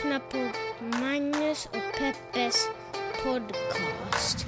[0.00, 0.50] lyssnar på
[0.98, 2.68] Magnus och Peppes
[3.24, 4.46] podcast.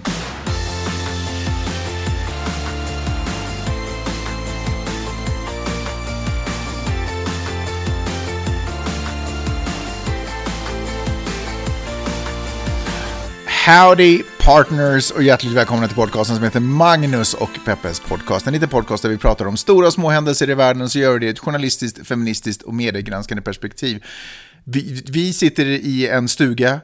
[13.67, 18.47] Howdy partners och hjärtligt välkomna till podcasten som heter Magnus och Peppes podcast.
[18.47, 20.99] En liten podcast där vi pratar om stora och små händelser i världen och så
[20.99, 24.05] gör vi det i ett journalistiskt, feministiskt och mediegranskande perspektiv.
[24.65, 26.81] Vi, vi sitter i en stuga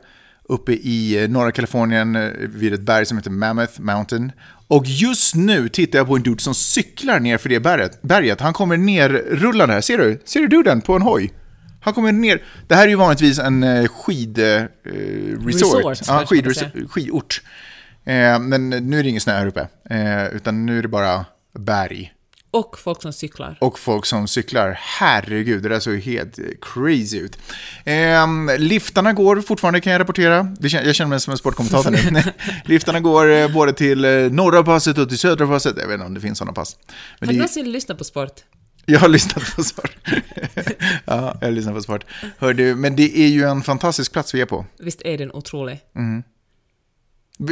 [0.48, 4.32] uppe i eh, norra Kalifornien eh, vid ett berg som heter Mammoth Mountain.
[4.68, 8.02] Och just nu tittar jag på en dude som cyklar ner för det berget.
[8.02, 8.40] berget.
[8.40, 9.80] Han kommer ner rullande här.
[9.80, 10.22] Ser du?
[10.24, 11.32] Ser du duden på en hoj?
[11.80, 12.42] Han kommer ner.
[12.66, 14.70] Det här är ju vanligtvis en eh, skidresort.
[14.86, 15.84] Eh, resort.
[15.90, 17.42] Resort, ja, skidres- skidort.
[18.04, 19.68] Eh, men nu är det ingen snö här uppe.
[19.90, 21.24] Eh, utan nu är det bara
[21.58, 22.12] berg.
[22.50, 23.58] Och folk som cyklar.
[23.60, 24.78] Och folk som cyklar.
[24.80, 27.38] Herregud, det där såg helt crazy ut.
[27.84, 28.26] Eh,
[28.58, 30.56] liftarna går fortfarande kan jag rapportera.
[30.60, 32.22] Jag känner mig som en sportkommentator nu.
[32.64, 35.76] liftarna går eh, både till eh, norra passet och till södra passet.
[35.76, 36.76] Jag vet inte om det finns sådana pass.
[37.20, 38.40] Men Har du någonsin lyssnat på sport?
[38.86, 39.96] jag har lyssnat på sport.
[41.04, 42.04] ja, jag har lyssnat på sport.
[42.38, 44.66] Hör du, men det är ju en fantastisk plats vi är på.
[44.78, 45.80] Visst är den otrolig?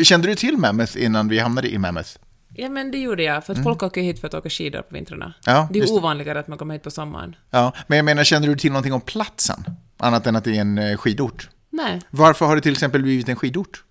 [0.05, 2.11] Kände du till Mammoth innan vi hamnade i Mammoth?
[2.59, 4.95] Ja, men det gjorde jag, för att folk åker hit för att åka skidor på
[4.95, 5.25] vintrarna.
[5.25, 5.35] Mm.
[5.57, 7.37] Ja, det är ovanligare att man kommer hit på sommaren.
[7.51, 9.65] Ja, men jag menar, kände du till någonting om platsen?
[9.99, 11.49] Annat än att det är en eh, skidort?
[11.71, 13.83] Nej, Varför har det till exempel blivit en skidort?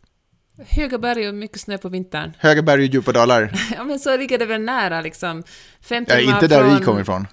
[0.67, 2.33] höga berg och mycket snö på vintern.
[2.39, 3.51] Höga berg och djupa dalar.
[3.75, 5.43] Ja, men så ligger det väl nära liksom.
[5.81, 6.77] Fem Ja, timmar inte där från...
[6.79, 7.27] vi kommer ifrån.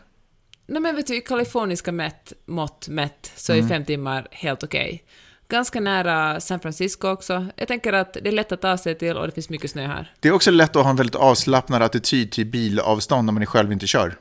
[0.67, 3.69] Nej, men vet du, i kaliforniska mätt, mått mätt så är Mm.
[3.69, 5.05] fem timmar helt okej.
[5.53, 7.47] Ganska nära San Francisco också.
[7.57, 9.87] Jag tänker att det är lätt att ta sig till och det finns mycket snö
[9.87, 10.13] här.
[10.21, 13.73] Det är också lätt att ha en väldigt avslappnad attityd till bilavstånd när man själv
[13.73, 14.15] inte kör.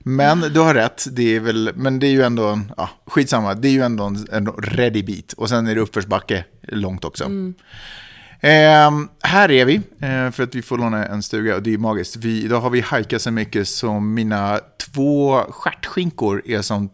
[0.00, 3.54] Men du har rätt, det är väl, men det är ju ändå, en- ja, skitsamma,
[3.54, 5.32] det är ju ändå en, en ready bit.
[5.32, 7.24] Och sen är det uppförsbacke långt också.
[8.40, 11.78] Ehm, här är vi, eh, för att vi får låna en stuga och det är
[11.78, 12.16] magiskt.
[12.16, 14.60] Vi, idag har vi hajkat så mycket som mina
[14.92, 16.90] två stjärtskinkor är som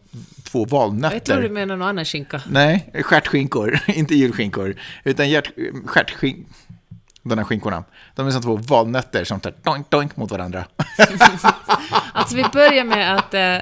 [0.56, 1.16] två valnötter.
[1.16, 2.42] Jag tror du menar någon annan skinka.
[2.50, 4.74] Nej, stjärtskinkor, inte julskinkor,
[5.04, 5.50] utan hjärt,
[5.86, 6.46] stjärtskink...
[7.22, 7.84] De här skinkorna.
[8.14, 10.64] De är som två valnötter som tar doink doink mot varandra.
[12.12, 13.58] Alltså vi börjar med att eh,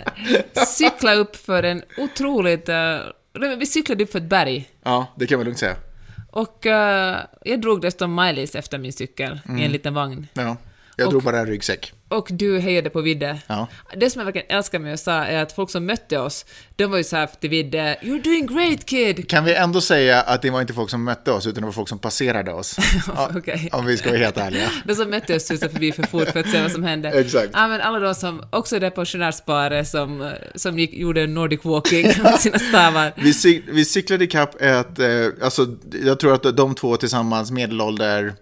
[0.66, 2.68] cykla upp för en otroligt...
[2.68, 2.96] Eh,
[3.58, 4.68] vi cyklade upp för ett berg.
[4.84, 5.76] ja, det kan man lugnt säga.
[6.30, 9.58] Och eh, jag drog dessutom mileys efter min cykel Mm.
[9.60, 10.26] i en liten vagn.
[10.34, 10.56] Ja,
[10.96, 11.92] jag Och- drog bara en ryggsäck.
[12.08, 13.38] Och du hejade på Vidde.
[13.46, 13.68] Ja.
[13.96, 16.44] Det som jag verkligen älskar med USA är att folk som mötte oss,
[16.76, 20.20] de var ju så här till Vidde, “You're doing great kid!” Kan vi ändå säga
[20.22, 22.76] att det var inte folk som mötte oss, utan det var folk som passerade oss?
[23.36, 23.68] Okej.
[23.72, 24.68] Om vi ska vara helt ärliga.
[24.86, 27.08] De som mötte oss susade förbi för fort för att se vad som hände.
[27.10, 27.50] Exakt.
[27.52, 32.40] Ja, men alla de som, också det pensionärsparet som, som gick, gjorde Nordic walking med
[32.40, 33.12] sina stavar.
[33.16, 35.06] Vi, vi cyklade ikapp ett, eh,
[35.42, 35.66] alltså
[36.04, 38.34] jag tror att de två tillsammans medelålder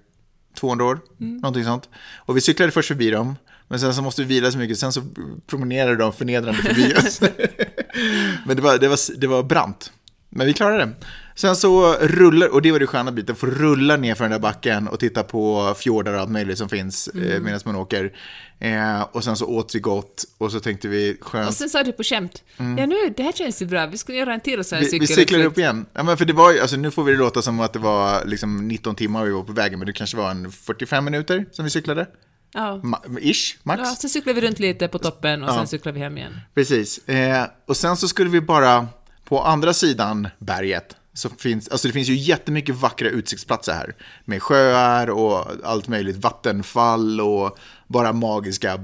[0.55, 1.89] 200 år, någonting sånt.
[2.17, 3.37] Och vi cyklade först förbi dem,
[3.69, 5.03] men sen så måste vi vila så mycket, sen så
[5.47, 7.21] promenerade de förnedrande förbi oss.
[8.47, 9.93] men det var, det, var, det var brant.
[10.31, 10.95] Men vi klarade det.
[11.35, 14.39] Sen så rullar, och det var det sköna biten, få rulla ner för den där
[14.39, 18.13] backen och titta på fjordar och allt möjligt som finns eh, medan man åker.
[18.59, 21.49] Eh, och sen så åt vi gott och så tänkte vi skönt.
[21.49, 24.13] Och sen sa du på skämt, ja nu, det här känns ju bra, vi ska
[24.13, 24.89] göra en till och så Mm.
[24.93, 25.23] Vi, vi cykel.
[25.23, 25.87] cyklade upp igen.
[25.93, 27.79] Ja, men för det var ju, alltså, nu får vi det låta som att det
[27.79, 31.45] var liksom 19 timmar vi var på vägen, men det kanske var en 45 minuter
[31.53, 32.07] som vi cyklade.
[32.55, 32.81] Ja.
[32.83, 33.81] Ma- ish, max.
[33.85, 35.55] ja, sen cyklade vi runt lite på toppen och Ja.
[35.55, 36.41] sen cyklade vi hem igen.
[36.55, 37.09] Precis.
[37.09, 38.87] Eh, och sen så skulle vi bara,
[39.25, 43.95] på andra sidan berget, så finns, alltså det finns ju jättemycket vackra utsiktsplatser här.
[44.25, 48.79] Med sjöar och allt möjligt, vattenfall och bara magiska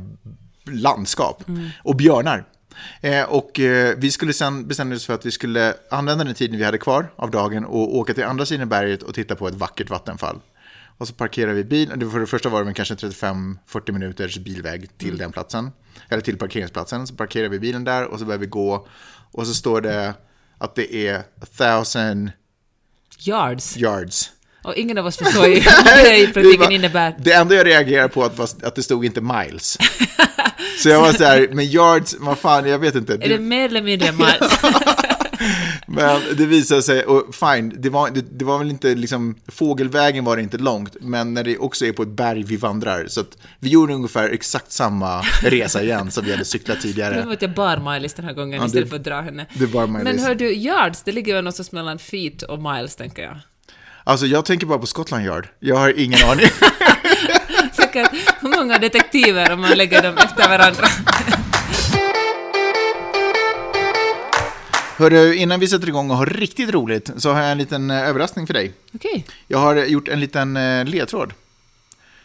[0.64, 1.44] landskap.
[1.82, 2.44] Och björnar.
[3.00, 6.58] Eh, och eh, vi skulle sen bestämma oss för att vi skulle använda den tiden
[6.58, 9.54] vi hade kvar av dagen och åka till andra sidan berget och titta på ett
[9.54, 10.40] vackert vattenfall.
[10.98, 15.18] Och så parkerar vi bilen, för det första var det kanske 35-40 minuters bilväg till
[15.18, 15.70] den platsen.
[16.08, 17.06] Eller till parkeringsplatsen.
[17.06, 18.86] Så parkerar vi bilen där och så börjar vi gå.
[19.32, 20.14] Och så står det
[20.58, 22.30] att det är 1000
[23.18, 23.76] Yards.
[23.76, 24.30] yards.
[24.64, 27.14] Och ingen av oss förstår ju vad det i praktiken innebär.
[27.18, 29.78] Det enda jag reagerar på att, var, att det stod inte miles.
[30.82, 33.12] Så jag var så här, men yards, vad fan, jag vet inte.
[33.12, 34.60] Är det mer eller mindre miles?
[35.86, 40.24] Men det visade sig, och fine, det var, det, det var väl inte liksom, fågelvägen
[40.24, 43.20] var det inte långt, men när det också är på ett berg vi vandrar, så
[43.20, 47.22] att vi gjorde ungefär exakt samma resa igen som vi hade cyklat tidigare.
[47.22, 49.46] tror att jag bar miles den här gången Ja, istället det- för att dra henne.
[49.54, 50.04] det bar miles.
[50.04, 53.38] Men hör du, yards, det ligger väl någonstans mellan feet och miles, tänker jag.
[54.04, 56.46] Alltså jag tänker bara på Scotland Yard, jag har ingen aning.
[58.40, 60.84] Hur många detektiver om man lägger dem efter varandra.
[64.98, 68.08] Hörru, innan vi sätter igång och har riktigt roligt så har jag en liten eh,
[68.08, 68.72] överraskning för dig.
[68.94, 69.24] Okej.
[69.46, 71.32] Jag har gjort en liten eh, ledtråd.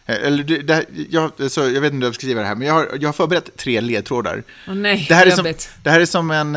[0.06, 2.56] Eh, Eller, det, här- jag, så, jag vet inte hur jag ska skriva det här,
[2.56, 4.44] men jag har, jag har förberett tre ledtrådar.
[4.68, 5.54] Åh nej, Det här, är som,
[5.84, 6.54] det här är som en,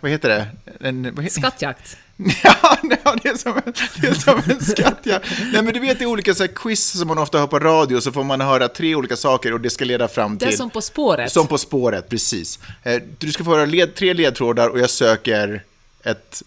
[0.00, 0.46] vad heter det?
[0.88, 1.96] En, vad heter, Skattjakt.
[2.42, 2.76] Ja,
[3.22, 5.20] det är som en, det är som en skatt, ja.
[5.52, 7.58] Nej, men du vet, det är olika så här, quiz som man ofta hör på
[7.58, 10.54] radio, så får man höra tre olika saker och det ska leda fram Det till...
[10.54, 11.32] är som På spåret.
[11.32, 12.58] Som På spåret, precis.
[12.82, 15.62] Eh, Du ska få höra led, tre ledtrådar och jag söker
[16.04, 16.42] ett,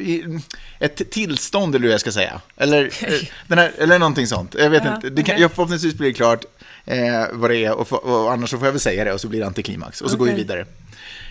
[0.00, 0.40] eh,
[0.78, 2.40] ett tillstånd, eller hur jag ska säga.
[2.56, 4.54] Eller, eh, den här, eller någonting sånt.
[4.58, 5.10] Jag vet Ja, inte.
[5.10, 5.42] Det kan, okej.
[5.42, 6.44] jag förhoppningsvis blir det klart
[6.84, 6.96] eh,
[7.32, 9.40] vad det är och, få- och annars får jag väl säga det och så blir
[9.40, 10.00] det antiklimax.
[10.00, 10.66] Och så går vi vidare.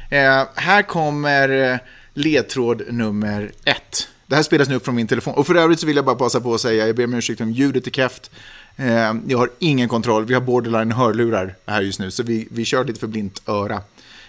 [0.10, 1.80] Eh, här kommer
[2.16, 4.08] ledtråd nummer ett.
[4.28, 5.34] Det här spelas nu upp från min telefon.
[5.34, 7.42] Och för övrigt så vill jag bara passa på att säga, jag ber om ursäkt
[7.42, 8.32] om ljudet är kräft.
[8.76, 12.66] Eh, jag har ingen kontroll, vi har borderline hörlurar här just nu, så vi, vi
[12.66, 13.82] kör lite för blint öra.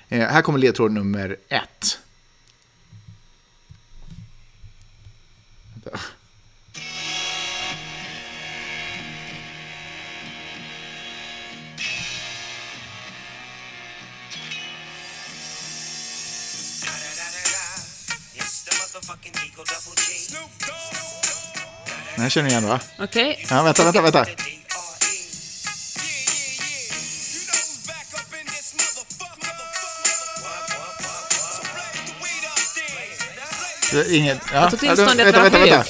[0.08, 1.98] Eh, här kommer ledtråd nummer ett.
[22.16, 22.80] Den här känner ni igen va?
[22.98, 23.46] Okej.
[23.50, 24.26] Ja, vänta, vänta, vänta.
[33.92, 35.84] Det är Ingen, ja, tog tillståndet vänta, vänta, från vänta.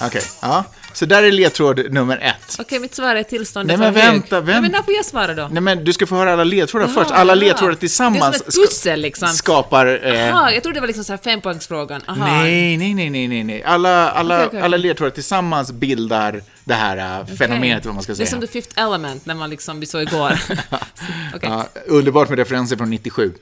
[0.00, 0.64] Okej, ja.
[0.96, 2.56] Så där är ledtråd nummer ett.
[2.58, 4.12] Okej, mitt svar är tillståndet Nej, men var hög.
[4.12, 4.40] vänta.
[4.40, 5.48] Nej, men när får jag svara då?
[5.52, 7.10] Nej, men du ska få höra alla ledtrådar Jaha, först.
[7.10, 9.28] Alla ledtrådar Det är tillsammans som ett pussel, liksom.
[9.28, 10.00] skapar...
[10.06, 12.02] Eh, Jaha, jag trodde det var liksom så här fempoängsfrågan.
[12.08, 12.26] Aha.
[12.26, 13.62] nej, nej, nej, nej, nej, nej.
[13.62, 14.60] Alla, alla, Okej, okej.
[14.60, 18.26] alla ledtrådar tillsammans bildar det här eh, fenomenet, vad man ska Det säga.
[18.26, 20.32] är som The Fifth Element, när man liksom, vi såg igår.
[21.34, 21.48] Okej.
[21.50, 23.32] Ja, underbart med referenser från 97.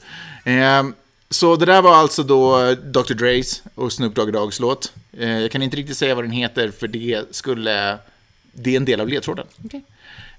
[0.44, 0.94] Ehm,
[1.30, 3.14] så det där var alltså då Dr.
[3.14, 4.92] Dre's och Snoop Dogg Doggs låt.
[5.12, 7.98] Eh, jag kan inte riktigt säga vad den heter, för det skulle...
[8.52, 9.46] Det är en del av ledtråden.
[9.64, 9.84] Okej.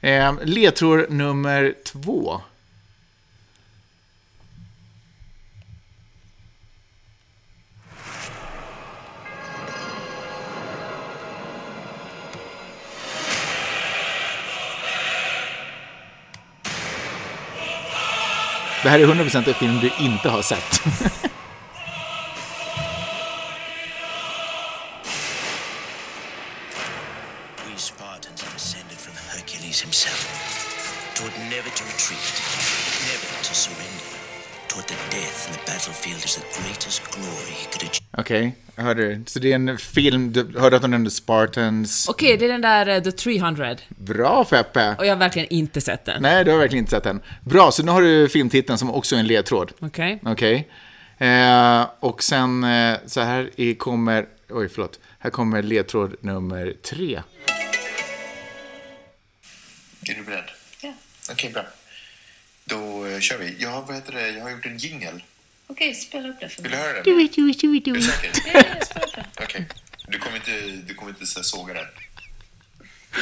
[0.01, 2.41] Ehm, ledtråd nummer två.
[18.85, 20.81] Det här är 100% en film du inte har sett.
[31.49, 32.41] Never to retreat,
[33.07, 33.84] never to surrender.
[38.17, 39.29] Okej, jag hörde det.
[39.29, 42.09] Så det är en film, du hörde att de nämnde Spartans.
[42.09, 43.75] Okej, det är den där eh, The 300.
[43.89, 44.95] Bra Feppe!
[44.97, 46.21] Och jag har verkligen inte sett den.
[46.21, 47.21] Nej, du har verkligen inte sett den.
[47.43, 49.71] Bra, så nu har du filmtiteln som också är en ledtråd.
[49.79, 50.19] Okej.
[50.25, 50.69] Okej.
[51.17, 57.21] Eh, och sen eh, så här är, kommer, oj förlåt, här kommer ledtråd nummer tre.
[60.09, 60.49] Är du beredd?
[60.81, 60.93] Ja.
[61.31, 61.63] Okej, bra.
[63.15, 63.55] Då eh, kör vi.
[63.59, 65.19] Jag har, vad heter det, jag har gjort en jingle.
[65.67, 66.79] Okej, spela upp det för Vill mig.
[66.79, 67.03] du höra den?
[67.19, 69.25] Är du säker?
[69.43, 69.65] Okej.
[70.07, 70.51] Du kommer inte,
[70.87, 71.85] du kommer inte så såga den?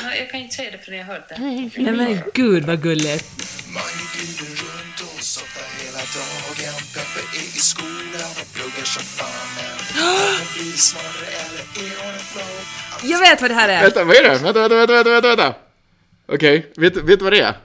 [0.03, 1.35] Ja, Jag kan inte säga det förrän jag har hört det.
[1.39, 3.25] Nej men gud vad gulligt.
[3.67, 6.73] Mange glider runt och softar hela dagen.
[6.93, 9.47] Peppe är i skolan och pluggar som fan.
[9.57, 11.59] Men hon blir smartare eller
[11.91, 13.11] är hon en flow?
[13.11, 13.81] Jag vet vad det här är.
[13.81, 14.29] Vänta, vad är det?
[14.37, 15.55] Vänta, vänta, vänta, vänta, vänta.
[16.25, 17.55] Okej, vet, vet du vad det är?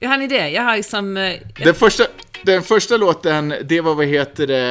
[0.00, 0.48] Jag har en idé.
[0.48, 1.16] Jag har liksom...
[1.16, 1.34] eh,
[1.64, 2.04] Den första,
[2.42, 4.62] den första låten, det var vad heter det,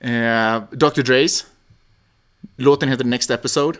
[0.00, 1.00] eh, Dr.
[1.02, 1.44] Dre's.
[2.56, 3.78] Låten heter Next Episode.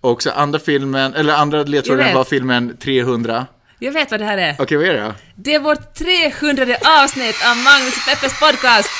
[0.00, 3.46] Och så andra filmen, eller andra ledtråden var filmen 300.
[3.78, 4.56] Jag vet vad det här är.
[4.58, 5.14] Okej, vad är det då?
[5.36, 6.62] Det är vårt 300
[7.02, 8.90] avsnitt av Magnus och Peppes podcast.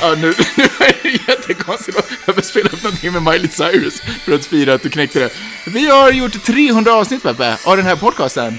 [0.00, 0.26] Ja, nu,
[0.56, 4.74] nu är det jättekonstigt att jag spela upp någonting med Miley Cyrus för att fira
[4.74, 5.30] att du knäckte det.
[5.66, 8.58] Vi har gjort 300 avsnitt, Peppe, av den här podcasten.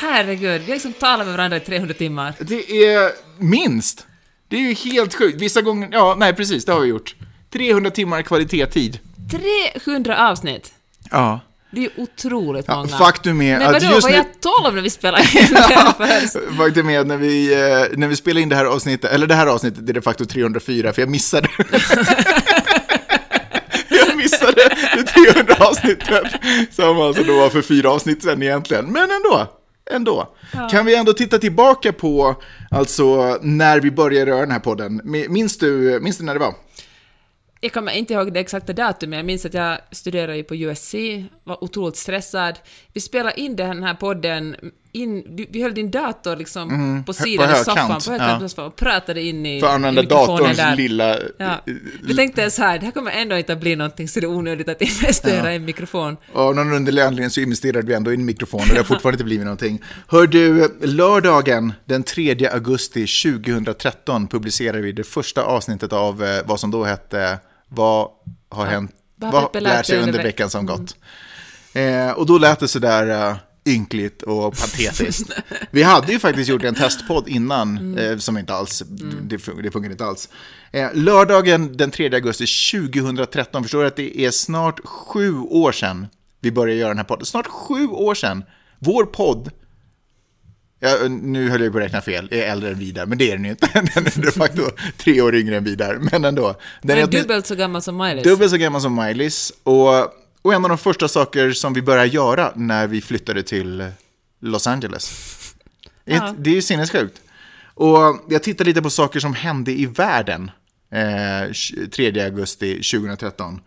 [0.00, 2.34] Herregud, vi har liksom talat med varandra i 300 timmar.
[2.38, 4.06] Det är minst.
[4.48, 5.40] Det är ju helt sjukt.
[5.40, 7.14] Vissa gånger, ja, nej precis, det har vi gjort.
[7.52, 8.98] 300 timmar kvalitetstid.
[9.84, 10.72] 300 avsnitt.
[11.10, 11.40] Ja.
[11.74, 12.88] Det är otroligt Ja, många.
[12.98, 14.26] faktum är Men att vadå, just var nu- jag
[14.62, 16.56] 12 när vi spelade in det här först?
[16.56, 17.58] Faktum är att när vi, eh,
[17.98, 20.24] när vi spelade in det här avsnittet, eller det här avsnittet, det är de facto
[20.24, 21.48] 304, för jag missade.
[23.88, 24.52] jag missade
[24.96, 26.24] det 300 avsnittet,
[26.70, 28.84] som alltså då var för fyra avsnitt sen egentligen.
[28.86, 29.46] Men ändå,
[29.90, 30.28] ändå.
[30.70, 32.34] Kan vi ändå titta tillbaka på,
[32.70, 35.00] alltså, när vi började göra den här podden.
[35.28, 36.54] Minns du, minns du när det var?
[37.64, 40.94] Jag kommer inte ihåg det exakta datumet, jag minns att jag studerade ju på USC,
[41.44, 42.58] var otroligt stressad.
[42.92, 44.56] Vi spelade in den här podden,
[44.92, 48.54] in, vi höll din dator liksom på Mm, på sidan i soffan, högkant, på högkant
[48.56, 48.64] ja.
[48.64, 50.76] och pratade in i, För att använda i datorns där.
[50.76, 51.18] lilla...
[51.38, 51.64] Ja.
[52.02, 54.30] Vi tänkte så här, det här kommer ändå inte att bli någonting så det är
[54.30, 56.16] onödigt att investera i en mikrofon.
[56.32, 59.14] Av någon underlig anledning så investerade vi ändå i en mikrofon och det har fortfarande
[59.14, 59.82] inte blivit någonting.
[60.08, 66.60] Hör du, lördagen den 3 augusti 2013 publicerade vi det första avsnittet av eh, vad
[66.60, 67.38] som då hette
[67.74, 68.08] Vad
[68.48, 68.90] har hänt?
[69.16, 70.96] vad Vad Peppe lärt sig under veck- veckan som gått?
[71.74, 75.30] Eh, och då lät det sådär uh, ynkligt och patetiskt.
[75.70, 78.82] vi hade ju faktiskt gjort en testpodd innan, eh, som inte alls,
[79.22, 80.28] det, fun- det funkar inte alls.
[80.72, 86.06] Eh, lördagen den 3 augusti 2013, förstår du att det är snart sju år sedan
[86.40, 87.26] vi började göra den här podden.
[87.26, 88.44] Snart sju år sedan.
[88.78, 89.50] Vår podd,
[90.82, 93.36] ja, nu höll jag på att räkna fel, är äldre än Vidar, men det är
[93.36, 93.68] den ju inte.
[93.94, 94.62] Den är de facto
[94.96, 96.54] tre år yngre än Vidar, men ändå.
[96.82, 98.22] Den är dubbelt så gammal som Miley.
[98.22, 99.52] Dubbelt så gammal som Miley's.
[99.62, 103.90] Och, och en av de första saker som vi började göra när vi flyttade till
[104.40, 105.12] Los Angeles.
[106.04, 106.34] Ja.
[106.38, 107.20] Det är ju sinnessjukt.
[107.74, 110.50] Och jag tittade lite på saker som hände i världen
[110.92, 111.52] eh,
[111.90, 113.60] 3 augusti 2013.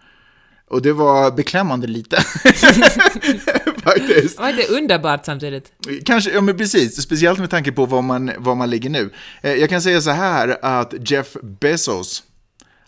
[0.69, 2.15] Och det var beklämmande lite.
[3.84, 4.39] Faktiskt.
[4.39, 5.72] Var det underbart samtidigt?
[6.05, 7.01] Kanske, ja men precis.
[7.01, 9.10] Speciellt med tanke på var man, var man ligger nu.
[9.41, 12.24] Eh, jag kan säga så här att Jeff Bezos,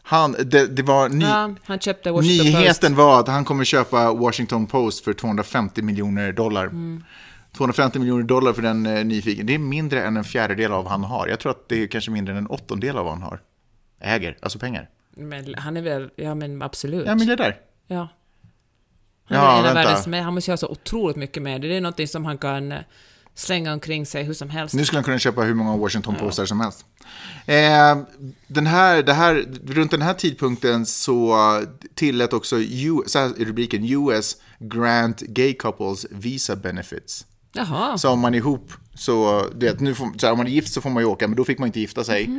[0.01, 4.13] han, det, det var ny, Ja, han köpte Washington Nyheten var att han kommer köpa
[4.13, 6.63] Washington Post för 250 miljoner dollar.
[6.65, 7.03] Mm.
[7.57, 9.45] 250 miljoner dollar för den eh, nyfiken.
[9.45, 11.27] Det är mindre än en fjärdedel av vad han har.
[11.27, 13.39] Jag tror att det är kanske mindre än en åttondel av vad han har.
[14.01, 14.81] Äger, alltså pengar.
[14.81, 15.27] Post.
[15.27, 17.07] Men han är väl, ja men absolut.
[17.07, 17.57] Ja, miljardär.
[17.87, 18.09] Ja.
[19.29, 21.67] Han Ja, är en av världens han måste ha så otroligt mycket med det.
[21.67, 22.79] Det är någonting som han kan eh,
[23.35, 24.75] slänga omkring sig hur som helst.
[24.75, 26.85] Nu skulle han kunna köpa hur många Washington Postar som helst.
[27.45, 27.97] Eh,
[28.47, 31.37] den här, det här, runt den här tidpunkten så
[31.95, 37.25] tillät också, U, så här är rubriken, US grant gay couples visa benefits.
[37.53, 37.97] Jaha.
[37.97, 40.51] Så om man är ihop, så, du vet, nu får, så här, om man är
[40.51, 42.29] gift så får man ju åka, men då fick man inte gifta sig.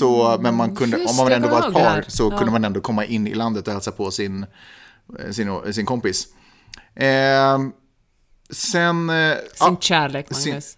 [0.00, 2.38] Så, men man kunde, Just om man ändå var ett par så Ja.
[2.38, 4.46] kunde man ändå komma in i landet och hälsa på sin,
[5.30, 6.26] sin, sin kompis.
[6.94, 7.58] Eh,
[8.50, 9.10] sen...
[9.10, 10.76] eh, Sin ja, kärlek, sin- Magnus.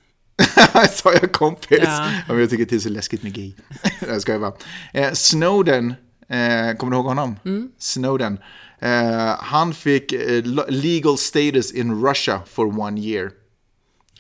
[0.91, 1.79] Sa jag kompis?
[1.83, 2.11] Ja.
[2.29, 3.53] Men jag tycker det är så läskigt med gay.
[4.09, 4.53] jag ska bara.
[4.93, 5.95] Eh, Snowden,
[6.29, 7.37] eh, kommer du ihåg honom?
[7.45, 7.71] Mm.
[7.79, 8.39] Snowden.
[8.79, 13.31] Eh, han fick eh, legal status in Russia for one year.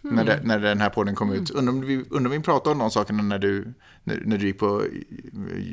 [0.02, 0.26] När, Mm.
[0.26, 1.50] det, när den här podden kom ut.
[1.50, 4.46] Undrar om vi, undrar om vi pratade om de sakerna när du, när, när du
[4.46, 4.84] gick på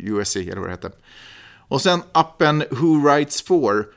[0.04, 0.92] USC eller vad det hette.
[1.68, 3.88] Och sen appen Who Writes For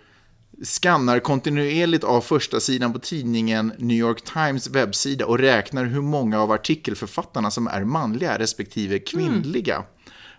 [0.65, 6.41] skannar kontinuerligt av första sidan på tidningen New York Times webbsida och räknar hur många
[6.41, 9.85] av artikelförfattarna som är manliga respektive kvinnliga.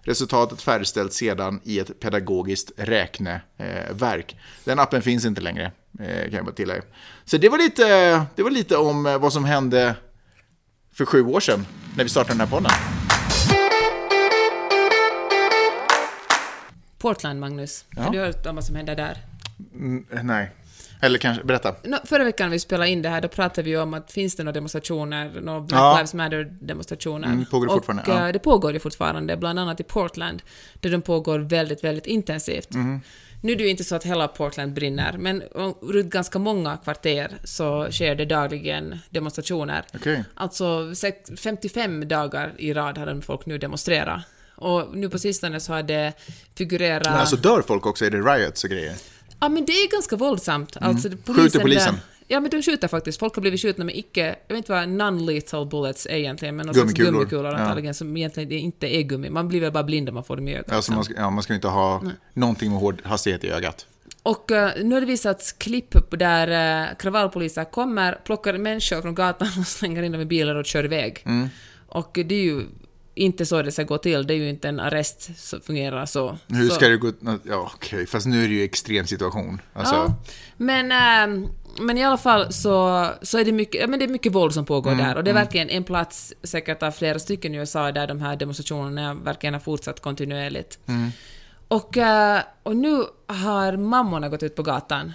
[0.02, 4.36] Resultatet färdigställs sedan i ett pedagogiskt räkneverk.
[4.64, 6.82] Den appen finns inte längre, eh, kan jag bara tillägga.
[7.26, 7.86] Så det var lite,
[8.36, 9.96] det var lite om eh, vad som hände
[10.94, 12.72] för sju år sedan när vi startade den här podden.
[16.98, 17.86] Portland, Magnus.
[17.98, 19.18] Har du hört om vad som hände där?
[19.74, 20.52] Mm, nej.
[21.02, 21.76] Eller kanske, berätta.
[21.84, 24.44] Nå, förra veckan vi spelade in det här, då pratade vi om att finns det
[24.44, 25.96] några demonstrationer, några Black Ja.
[25.98, 27.28] Lives Matter-demonstrationer.
[27.28, 28.04] Mm, pågår det och, fortfarande?
[28.08, 28.28] Ja.
[28.28, 30.42] eh, det pågår ju fortfarande, bland annat i Portland,
[30.80, 32.74] där de pågår väldigt, väldigt intensivt.
[32.74, 33.02] Mm.
[33.42, 36.78] Nu är det ju inte så att hela Portland brinner, men eh, runt ganska många
[36.78, 39.84] kvarter så sker det dagligen demonstrationer.
[39.96, 40.24] Okej.
[40.34, 44.22] Alltså sex- 55 dagar i rad hade folk nu demonstrerat.
[44.56, 46.14] Och nu på sistone så har det
[46.56, 47.04] figurerat...
[47.06, 48.06] Men alltså dör folk också?
[48.06, 48.96] Är det riots och grejer?
[49.40, 50.78] Ja, men det är ganska våldsamt.
[50.82, 51.20] Alltså, Mm.
[51.26, 51.94] Skjuter polisen?
[51.94, 53.20] Där, ja, men de skjuter faktiskt.
[53.20, 54.36] Folk har blivit skjutna med icke...
[54.48, 57.12] Jag vet inte vad non-lethal bullets är egentligen, men Gummikulor.
[57.12, 57.58] gummikulor Ja.
[57.58, 59.30] antagligen, som egentligen inte är gummi.
[59.30, 60.72] Man blir väl bara blind om man får dem i ögat.
[60.72, 62.02] Alltså man ska, ja, man ska inte ha
[62.34, 63.86] någonting med hård hastighet i ögat.
[64.24, 69.48] Och eh, nu har det visats klipp där uh, kravallpoliser kommer, plockar människor från gatan
[69.60, 71.22] och slänger in dem i bilar och kör iväg.
[71.26, 71.50] Mm.
[71.88, 72.62] Och det är ju
[73.18, 74.28] inte så det ska gå till.
[74.28, 76.38] Det är ju inte en arrest som fungerar så.
[76.48, 76.76] Hur så.
[76.76, 77.12] ska det gå?
[77.44, 79.62] Ja, okej, fast nu är det ju extrem situation.
[79.74, 80.14] Alltså, Ja,
[80.58, 81.48] men, ehm,
[81.80, 84.54] men i alla fall så, så är det mycket, ja, men det är mycket våld
[84.54, 87.58] som pågår Mm, där och det är verkligen en plats, säkert av flera stycken i
[87.58, 90.80] USA, där de här demonstrationerna verkligen har fortsatt kontinuerligt.
[90.86, 91.10] Mm.
[91.68, 95.14] Och, eh, och nu har mammorna gått ut på gatan.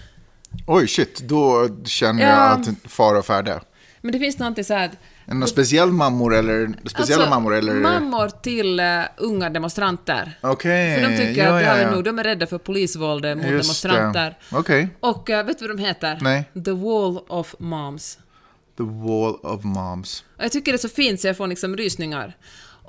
[0.67, 2.29] Oj, shit, då känner Ja.
[2.29, 3.61] jag att fara och färde.
[4.01, 4.97] Men det finns någonting så här att
[5.33, 7.75] Är det några speciell mammor eller speciella Alltså, mammor eller?
[7.75, 10.39] Mammor till uh, unga demonstranter.
[10.41, 11.91] Okej, För de tycker ja, att det ja, här är ja.
[11.91, 14.39] nog, de är rädda för polisvåldet mot Just demonstranter.
[14.53, 16.19] Okej, Och eh, vet du vad de heter?
[16.21, 16.51] Nej.
[16.65, 18.19] The Wall of Moms.
[18.77, 20.25] The Wall of Moms.
[20.39, 22.37] Och jag tycker det är så fint så jag får liksom rysningar.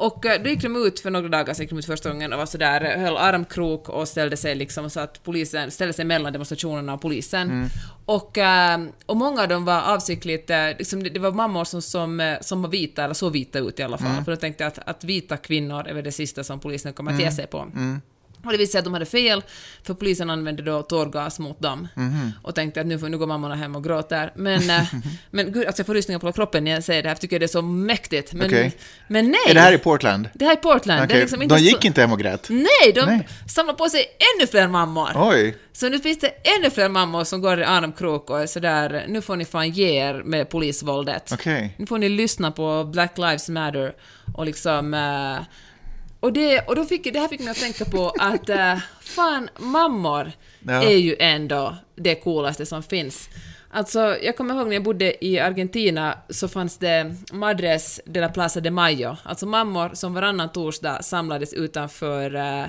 [0.06, 2.34] Och eh, då gick de ut för några dagar sedan, gick de ut första gången
[2.34, 6.06] och var sådär, eh, höll armkrok och ställde sig liksom så att polisen, ställde sig
[6.06, 7.50] mellan demonstrationerna och polisen.
[7.52, 7.70] Mm.
[8.06, 12.62] Och, eh, och många av dem var avsiktligt, liksom, det, var mammor som, som, som
[12.62, 14.26] var vita, eller så vita ut i alla fall, Mm.
[14.26, 17.20] för de tänkte att, att vita kvinnor är väl det sista som polisen kommer att
[17.20, 17.30] Mm.
[17.30, 17.72] ge sig på.
[18.46, 19.42] Och det visade sig att de hade fel,
[19.84, 21.88] för polisen använde då tårgas mot dem.
[21.96, 22.32] Mhm.
[22.42, 24.32] Och tänkte att nu, får, nu går mammorna hem och gråter.
[24.36, 24.84] Men, eh,
[25.32, 27.22] men gud, alltså jag får rysningar på kroppen när jag säger det här, för jag
[27.22, 28.34] tycker det är så mäktigt.
[28.34, 28.78] Men, Okej.
[29.08, 29.40] men nej!
[29.50, 30.30] Är det här i Portland?
[30.34, 31.04] Det här är Portland.
[31.04, 32.48] Okej, är liksom De så- gick inte hem och grät?
[32.50, 33.28] Nej, de Nej.
[33.50, 34.06] samlar på sig
[34.38, 35.10] ännu fler mammor.
[35.16, 35.58] Oj.
[35.74, 36.28] Så nu finns det
[36.60, 39.88] ännu fler mammor som går i armkrok och är sådär, nu får ni fan ge
[39.90, 41.32] er med polisvåldet.
[41.34, 41.76] Okej.
[41.78, 43.94] Nu får ni lyssna på Black Lives Matter
[44.36, 44.94] och liksom...
[46.24, 49.50] och, det, och då fick, det här fick mig att tänka på att eh, fan,
[49.60, 50.32] mammor
[50.68, 50.84] Ja.
[50.84, 53.30] är ju ändå det coolaste som finns.
[53.72, 58.30] Alltså, jag kommer ihåg när jag bodde i Argentina så fanns det Madres de la
[58.30, 62.66] Plaza de Mayo, alltså mammor som varannan torsdag samlades utanför eh,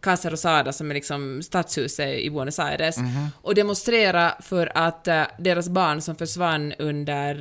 [0.00, 3.28] Casa Rosada som är liksom stadshuset i Buenos Aires Mhm.
[3.42, 7.34] och demonstrera för att eh, deras barn som försvann under...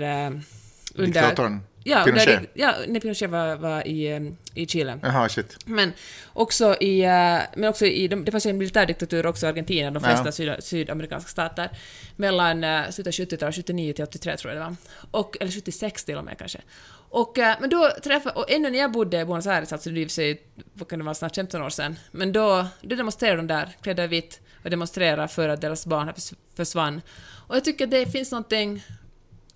[0.96, 1.60] Under Diktatorn?
[1.88, 2.28] Ja, Pinochet?
[2.28, 4.22] under, ja, när Pinochet var, var i, eh,
[4.54, 5.00] i Chile.
[5.04, 5.58] Jaha, shit.
[5.66, 5.94] Men
[6.34, 9.92] också i, eh, men också i, de- det fanns ju en militärdiktatur också i Argentina,
[9.92, 10.32] de flesta Ja.
[10.32, 11.70] syd, sydamerikanska stater,
[12.16, 13.08] mellan uh, slutet
[13.44, 14.76] av 70-talet, 79 till 83 tror jag det var.
[15.20, 16.62] Och, eller 76 till och med kanske.
[17.10, 20.04] Och, eh, men då träffade, och ännu när jag bodde i Buenos Aires, alltså det
[20.04, 20.42] är sig,
[20.74, 24.04] vad kan det vara, snart 15 år sedan, men då, då demonstrerade de där, klädda
[24.04, 27.02] i vitt, och demonstrerade för att deras barn förs- försvann.
[27.48, 28.84] Och jag tycker det finns någonting,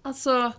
[0.01, 0.51] alltså,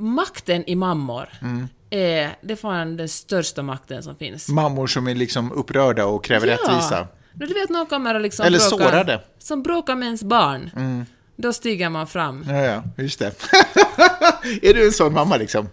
[0.00, 1.68] makten i mammor Mm.
[1.90, 4.48] är, det är fan den största makten som finns.
[4.48, 7.08] Mammor som är liksom upprörda och kräver rättvisa.
[7.32, 9.12] Då du vet någon kommer och liksom Eller bråkar, sårade.
[9.12, 9.24] Mm.
[9.38, 10.70] Som bråkar med ens barn.
[11.36, 12.44] Då stiger man fram.
[12.48, 13.26] Ja, ja, just det.
[14.62, 15.68] är du en sån mamma liksom?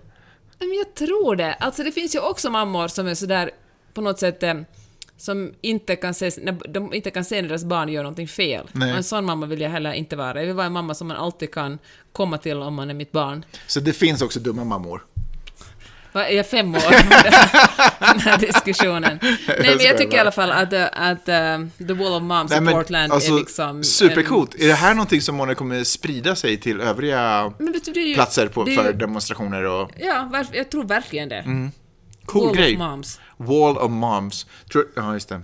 [0.60, 1.54] Men jag tror det.
[1.54, 3.52] Alltså det finns ju också mammor som är sådär
[3.94, 4.44] på något sätt
[5.18, 8.68] som inte kan se, när de inte kan se när deras barn gör någonting fel.
[8.72, 8.92] Nej.
[8.92, 10.40] Och en sån mamma vill jag heller inte vara.
[10.40, 11.80] Jag vill vara en mamma som man alltid kan
[12.12, 13.46] komma till om man är mitt barn.
[13.68, 15.04] Så det finns också dumma mammor.
[16.12, 16.82] Vad är jag fem år?
[18.00, 19.20] Den här diskussionen.
[19.22, 22.52] Nej, men jag tycker i alla fall att, eh, att eh, The Wall of Moms
[22.52, 23.84] i Portland alltså, är liksom...
[23.84, 24.56] Supercoolt.
[24.56, 28.48] en- Är det här någonting som månne kommer sprida sig till övriga Men ju, platser
[28.48, 29.92] på, är för ju- demonstrationer och...
[30.00, 31.72] Ja, jag tror verkligen det.
[32.28, 32.74] Cool Wall grej.
[32.74, 33.20] of Moms.
[33.38, 34.46] Wall of Moms.
[34.72, 35.42] Tror, ja, just det.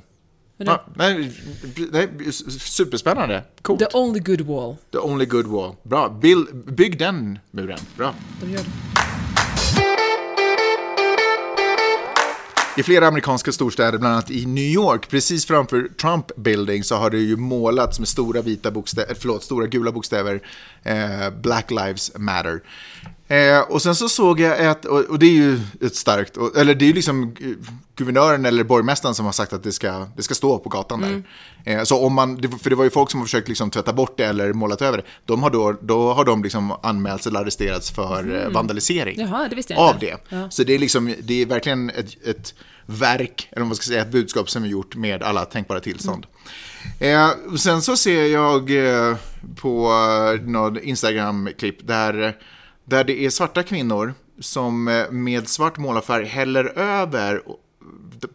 [0.57, 1.31] Men det- Ja, nej,
[1.91, 3.43] nej, superspännande.
[3.61, 3.79] Coolt.
[3.79, 4.75] The only good wall.
[4.91, 5.75] The only good wall.
[5.83, 6.09] Bra.
[6.09, 7.79] Bill, bygg den muren.
[7.97, 8.13] Bra.
[8.41, 8.65] De gör det.
[12.77, 17.09] I flera amerikanska storstäder, bland annat i New York, precis framför Trump Building, så har
[17.09, 20.41] det ju målats med stora vita bokstäver, förlåt, stora gula bokstäver,
[20.83, 22.61] eh, Black Lives Matter.
[23.33, 26.57] Eh, och sen så såg jag ett, och, och det är ju ett starkt, och,
[26.57, 27.47] eller det är ju liksom eh,
[27.95, 31.23] guvernören eller borgmästaren som har sagt att det ska, det ska stå på gatan där.
[31.73, 34.17] Eh, så om man, för det var ju folk som har försökt liksom tvätta bort
[34.17, 37.91] det eller målat över det, de har då, då har de liksom anmälts eller arresterats
[37.91, 40.17] för eh, vandalisering Jaha, det av det.
[40.29, 40.49] Ja.
[40.49, 42.53] Så det är, liksom, det är verkligen ett, ett
[42.85, 46.25] verk, eller vad man ska säga, ett budskap som är gjort med alla tänkbara tillstånd.
[46.99, 49.15] Eh, och sen så ser jag eh,
[49.55, 52.35] på eh, något Instagram-klipp där,
[52.85, 57.41] där det är svarta kvinnor som eh, med svart målarfärg häller över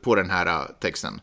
[0.02, 1.20] på den här eh, texten.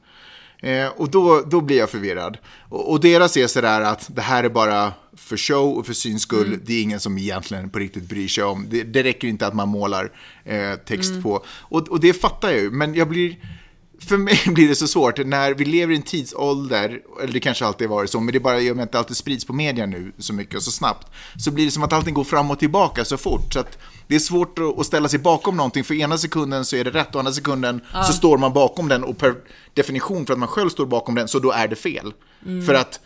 [0.61, 2.37] Eh, och då, då blir jag förvirrad.
[2.69, 6.21] Och, och deras är sådär att det här är bara för show och för syns
[6.21, 6.59] skull.
[6.65, 8.65] Det är ingen som egentligen på riktigt bryr sig om.
[8.69, 10.11] Det, det räcker inte att man målar
[10.43, 11.45] eh, text på.
[11.47, 13.35] Och, och det fattar jag ju, men jag blir...
[14.07, 17.65] För mig blir det så svårt när vi lever i en tidsålder, eller det kanske
[17.65, 19.53] alltid varit så, men det är bara i och med att det alltid sprids på
[19.53, 22.51] media nu så mycket och så snabbt, så blir det som att allting går fram
[22.51, 23.53] och tillbaka så fort.
[23.53, 26.83] Så att det är svårt att- ställa sig bakom någonting, för ena sekunden så är
[26.83, 29.35] det rätt och andra sekunden så står man bakom den och per
[29.73, 32.13] definition för att man själv står bakom den så då är det fel.
[32.65, 32.99] För att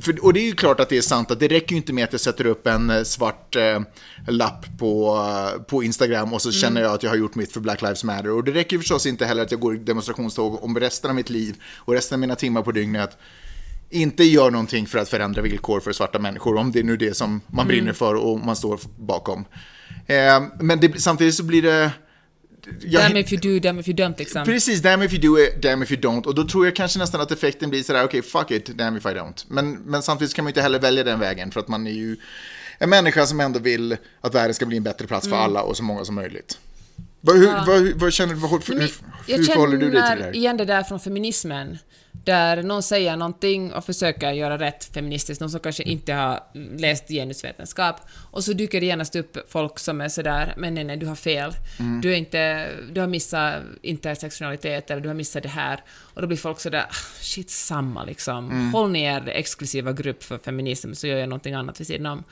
[0.00, 1.92] för, och det är ju klart att det är sant att det räcker ju inte
[1.92, 3.80] med att jag sätter upp en eh, svart eh,
[4.28, 7.60] lapp på, eh, på Instagram och så känner jag att jag har gjort mitt för
[7.60, 8.30] Black Lives Matter.
[8.30, 11.16] Och det räcker ju förstås inte heller att jag går i demonstrationståg om resten av
[11.16, 13.18] mitt liv och resten av mina timmar på dygnet
[13.90, 17.16] inte gör någonting för att förändra villkor för svarta människor, om det är nu det
[17.16, 19.44] som man brinner för och man står bakom.
[20.06, 21.90] Eh, men det, samtidigt så blir det...
[22.80, 24.44] jag- Damn if you do, damn if you don't liksom.
[24.44, 26.26] Precis, damn if you do it, damn if you don't.
[26.26, 29.04] Och då tror jag kanske nästan att effekten blir sådär, okej, fuck it, damn if
[29.06, 29.44] I don't.
[29.48, 31.90] Men, men samtidigt kan man ju inte heller välja den vägen, för att man är
[31.92, 32.16] ju
[32.78, 35.76] en människa som ändå vill att världen ska bli en bättre plats för alla och
[35.76, 36.58] så många som möjligt.
[37.20, 38.90] Vad, hur, vad, vad känner du, vad, hur, hur,
[39.26, 40.36] jag hur förhåller du dig till det känner här?
[40.36, 41.78] igen det där från feminismen.
[42.24, 46.40] Där någon säger någonting och försöker göra rätt feministiskt, någon som kanske inte har
[46.78, 47.96] läst genusvetenskap,
[48.30, 51.14] och så dyker det genast upp folk som är sådär ”men nej, nej, du har
[51.14, 51.52] fel,
[52.02, 56.26] du, är inte, du har missat intersektionalitet eller du har missat det här”, och då
[56.28, 61.06] blir folk sådär "Ah, ”shit, samma liksom, håll ni er exklusiva grupp för feminism så
[61.06, 62.24] gör jag någonting annat vid sidan om”.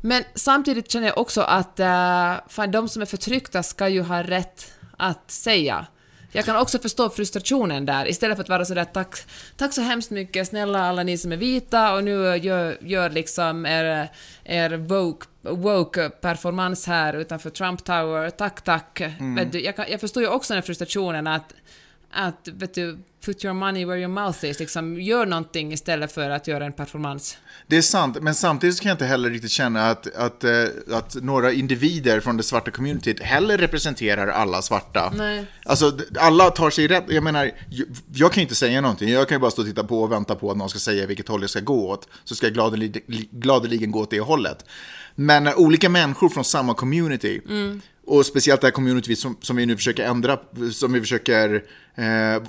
[0.00, 4.22] Men samtidigt känner jag också att uh, fan, de som är förtryckta ska ju ha
[4.22, 5.86] rätt att säga
[6.32, 9.16] jag kan också förstå frustrationen där, istället för att vara sådär tack,
[9.56, 13.66] tack så hemskt mycket, snälla alla ni som är vita och nu gör, gör liksom
[13.66, 14.08] er,
[14.44, 19.02] er woke, woke performance här utanför Trump Tower, tack tack.
[19.36, 21.54] Vet du, jag, kan, jag förstår ju också den frustrationen att,
[22.12, 26.30] att vet du, put your money where your mouth is, liksom gör någonting istället för
[26.30, 27.36] att göra en performance.
[27.66, 30.52] Det är sant, men samtidigt kan jag inte heller riktigt känna att, att, eh,
[30.90, 35.12] att några individer från det svarta communityt heller representerar alla svarta.
[35.16, 35.46] Nej.
[35.64, 37.04] Alltså, alla tar sig rätt.
[37.08, 37.50] Jag menar,
[38.14, 39.08] jag, kan ju inte säga någonting.
[39.08, 41.06] Jag kan ju bara stå och titta på och vänta på att någon ska säga
[41.06, 42.08] vilket håll jag ska gå åt.
[42.24, 44.64] Så ska jag gladeligen, gladeligen gå åt det hållet.
[45.14, 47.40] Men när olika människor från samma community,
[48.12, 50.38] och speciellt det här community som, som vi nu försöker ändra,
[50.72, 51.54] som vi försöker,
[51.94, 52.42] eh,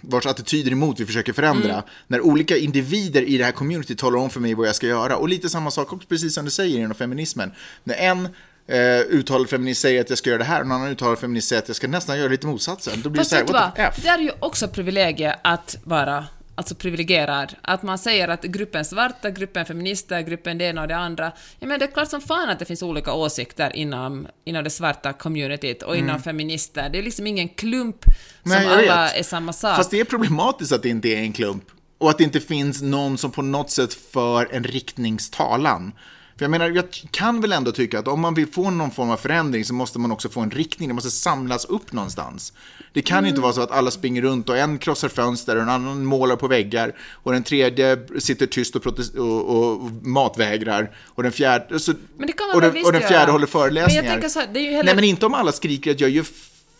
[0.00, 1.82] vars attityder emot vi försöker förändra.
[2.06, 5.16] När olika individer i det här community talar om för mig vad jag ska göra.
[5.16, 7.52] Och lite samma sak också, precis som du säger inom feminismen.
[7.84, 8.28] När en
[8.66, 11.48] eh, uttalad feminist säger att jag ska göra det här och en annan uttalad feminist
[11.48, 13.02] säger att jag ska nästan göra lite motsatsen.
[13.02, 13.94] Då blir Fast det så här, what the F?
[14.02, 16.26] Det är ju också privilegier att vara
[16.60, 17.54] alltså privilegierad.
[17.62, 21.32] Att man säger att gruppen svarta, gruppen feminister, gruppen det ena och det andra.
[21.58, 24.70] Ja, men det är klart som fan att det finns olika åsikter inom, inom det
[24.70, 26.88] svarta communityt och inom feminister.
[26.88, 28.12] Det är liksom ingen klump som
[28.44, 29.16] Nej, alla vet.
[29.16, 29.76] är samma sak.
[29.76, 31.64] Fast det är problematiskt att det inte är en klump.
[31.98, 35.92] Och att det inte finns någon som på något sätt för en riktningstalan.
[36.40, 39.10] För jag menar, jag kan väl ändå tycka att om man vill få någon form
[39.10, 42.52] av förändring så måste man också få en riktning, det måste samlas upp någonstans.
[42.92, 45.62] Det kan ju inte vara så att alla springer runt och en krossar fönster och
[45.62, 51.22] en annan målar på väggar och den tredje sitter tyst och, och, och matvägrar och
[51.22, 53.30] den fjärde, så, Men det kan man och, den, och den fjärde göra.
[53.32, 54.02] håller föreläsningar.
[54.02, 55.90] Men jag tänker så här, det är ju heller- Nej men inte om alla skriker
[55.90, 56.26] att jag gör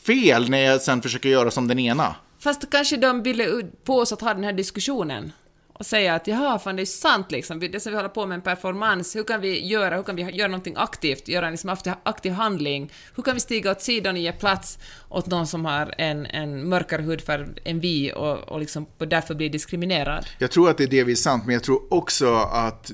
[0.02, 2.14] fel när jag sen försöker göra som den ena.
[2.38, 5.32] Fast kanske de ville på oss att ha den här diskussionen
[5.80, 8.34] och säga att jaha, fan det är sant liksom, det som vi håller på med
[8.34, 11.76] en performance, hur kan vi göra, hur kan vi göra någonting aktivt, göra en liksom
[12.02, 15.94] aktiv, handling, hur kan vi stiga åt sidan och ge plats åt någon som har
[15.98, 20.26] en, en mörkare hudfärg än vi och, och liksom och därför blir diskriminerad?
[20.38, 22.92] Jag tror att det är det vi är sant, men jag tror också att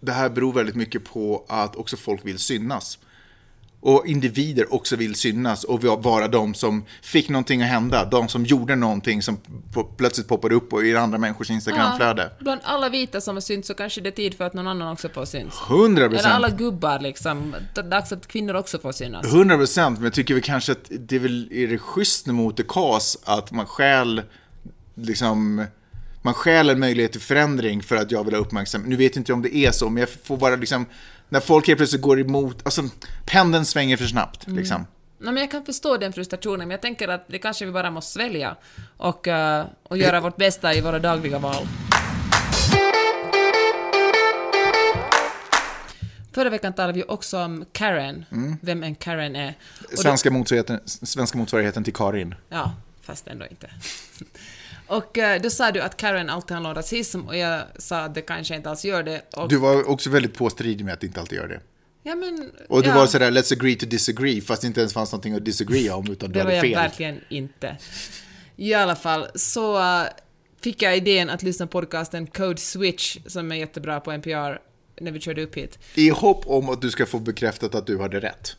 [0.00, 2.98] det här beror väldigt mycket på att också folk vill synas.
[3.84, 8.04] Och individer också vill synas och vara de som fick någonting att hända.
[8.04, 9.38] De som gjorde någonting som
[9.96, 12.30] plötsligt poppade upp i andra människors Instagramflöde.
[12.40, 14.92] bland alla vita som har synts så kanske det är tid för att någon annan
[14.92, 15.54] också får syns.
[15.68, 16.58] 100 Eller alla procent.
[16.58, 19.26] gubbar liksom, det är dags att kvinnor också får synas.
[19.26, 22.56] 100 procent, men jag tycker väl kanske att det är väl är det schysst mot
[22.56, 24.22] the cause att man stjäl
[24.94, 25.66] liksom
[26.22, 28.88] man stjäl en möjlighet till förändring för att jag vill ha uppmärksamhet.
[28.88, 30.86] Nu vet inte jag om det är så, men jag får bara liksom
[31.32, 32.82] när folk helt plötsligt går emot, alltså
[33.24, 34.86] pendeln svänger för snabbt liksom.
[35.18, 37.90] Nej, men jag kan förstå den frustrationen, men jag tänker att det kanske vi bara
[37.90, 38.56] måste svälja
[38.96, 41.66] och, eh, och göra vårt bästa i våra dagliga val.
[46.32, 48.24] Förra veckan talade vi också om Karen,
[48.60, 49.48] vem en Karen är.
[49.80, 52.34] Och då- Svenska motsvarigheten, svenska motsvarigheten till Karin.
[52.48, 53.70] Ja, fast ändå inte.
[54.96, 58.14] och eh, då sa du att Karen alltid handlar om rasism och jag sa att
[58.14, 59.22] det kanske inte alls gör det.
[59.36, 61.60] Och, Du var också väldigt påstridig med att det inte alltid gör det.
[62.02, 64.92] ja, men, Och du ja, var sådär, let's agree to disagree, fast det inte ens
[64.92, 66.74] fanns någonting att disagree om, utan du Det var hade jag fel.
[66.74, 67.76] verkligen inte.
[68.56, 70.06] I alla fall så eh,
[70.62, 74.58] fick jag idén att lyssna på podcasten Code Switch som är jättebra på NPR
[75.00, 75.78] när vi körde upp hit.
[75.94, 78.56] I hopp om att du ska få bekräftat att du hade rätt.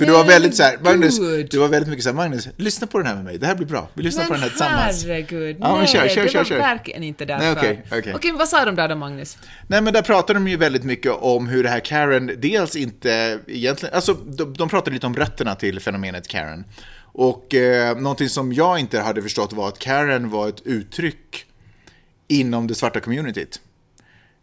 [0.00, 1.18] För du var väldigt så här, men Magnus,
[1.50, 3.54] du var väldigt mycket så här, Magnus, lyssna på den här med mig, det här
[3.54, 5.04] blir bra, vi lyssnar på den här tillsammans.
[5.04, 6.58] herregud, Ja, men nej, kör, kör, det kör, var kör.
[6.58, 7.44] verkligen inte därför.
[7.44, 8.14] Nej, okej, okej.
[8.14, 9.38] Okej, men vad sa de där då, Magnus?
[9.66, 13.38] Nej men där pratar de ju väldigt mycket om hur det här Karen, dels inte
[13.46, 16.64] egentligen, alltså de, de pratar lite om rötterna till fenomenet Karen.
[17.12, 21.44] Och eh, någonting som jag inte hade förstått var att Karen var ett uttryck
[22.28, 23.60] inom det svarta communityt.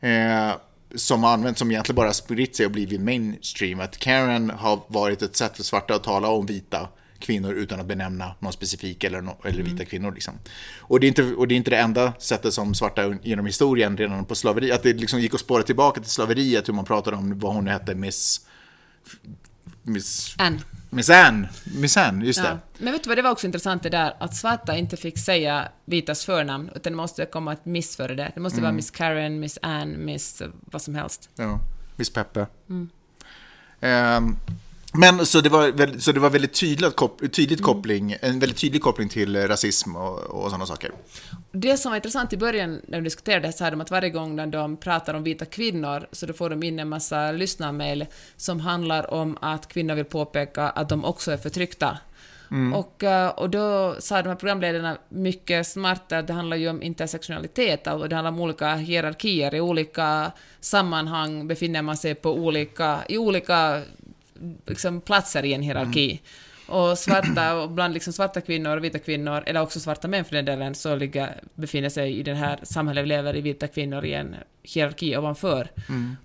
[0.01, 0.51] Eh,
[0.95, 3.79] som har använts, som egentligen bara spritt sig och blivit mainstream.
[3.79, 6.87] Att Karen har varit ett sätt för svarta att tala om vita
[7.19, 10.11] kvinnor utan att benämna någon specifik eller, no, eller vita kvinnor.
[10.11, 10.33] Liksom.
[10.79, 13.97] Och, det är inte, och det är inte det enda sättet som svarta genom historien,
[13.97, 17.17] redan på slaveri, att det liksom gick att spåra tillbaka till slaveriet, hur man pratade
[17.17, 18.41] om vad hon hette, Miss...
[19.83, 20.35] Miss...
[20.37, 20.61] Ann.
[20.89, 21.49] Miss Anne.
[21.75, 22.47] Miss Anne, just det.
[22.47, 22.57] Ja.
[22.77, 25.67] Men vet du vad, det var också intressant det där att svarta inte fick säga
[25.85, 28.31] vitas förnamn, utan det måste komma ett miss före det.
[28.35, 31.29] Det måste vara Miss Karen, Miss Ann, Miss eh, vad som helst.
[31.35, 31.59] Ja,
[31.95, 32.47] Miss Peppe.
[33.81, 34.37] Ehm,
[34.97, 37.31] Men så det var, så det var väldigt tydligt, kop, Mm.
[37.31, 40.91] tydligt koppling, en väldigt tydlig koppling till rasism och, och sådana saker.
[41.51, 44.09] Det som var intressant i början när de diskuterade det så här de att varje
[44.09, 48.05] gång när de pratar om vita kvinnor så då får de in en massa lyssnarmail
[48.37, 51.97] som handlar om att kvinnor vill påpeka att de också är förtryckta.
[52.75, 56.83] Och, eh, och då sa de här programledarna mycket smarta att det handlar ju om
[56.83, 59.55] intersektionalitet och det handlar om olika hierarkier.
[59.55, 63.81] I olika sammanhang befinner man sig på olika, i olika
[64.65, 66.21] liksom, platser i en hierarki.
[66.67, 70.35] Och svarta, och bland liksom svarta kvinnor och vita kvinnor, eller också svarta män för
[70.35, 74.05] den delen, så ligger, befinner sig i det här samhället vi lever i, vita kvinnor
[74.05, 75.71] i en hierarki ovanför.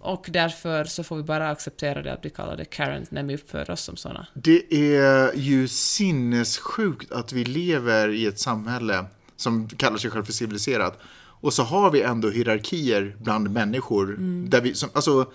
[0.01, 3.35] Och därför så får vi bara acceptera det att vi kallar det Karen när vi
[3.35, 4.27] uppför oss som sådana.
[4.35, 9.05] Det är ju sinnessjukt att vi lever i ett samhälle
[9.37, 10.99] som kallar sig själv för civiliserat.
[11.43, 14.17] Och så har vi ändå hierarkier bland människor.
[14.49, 15.33] Där vi, som, alltså,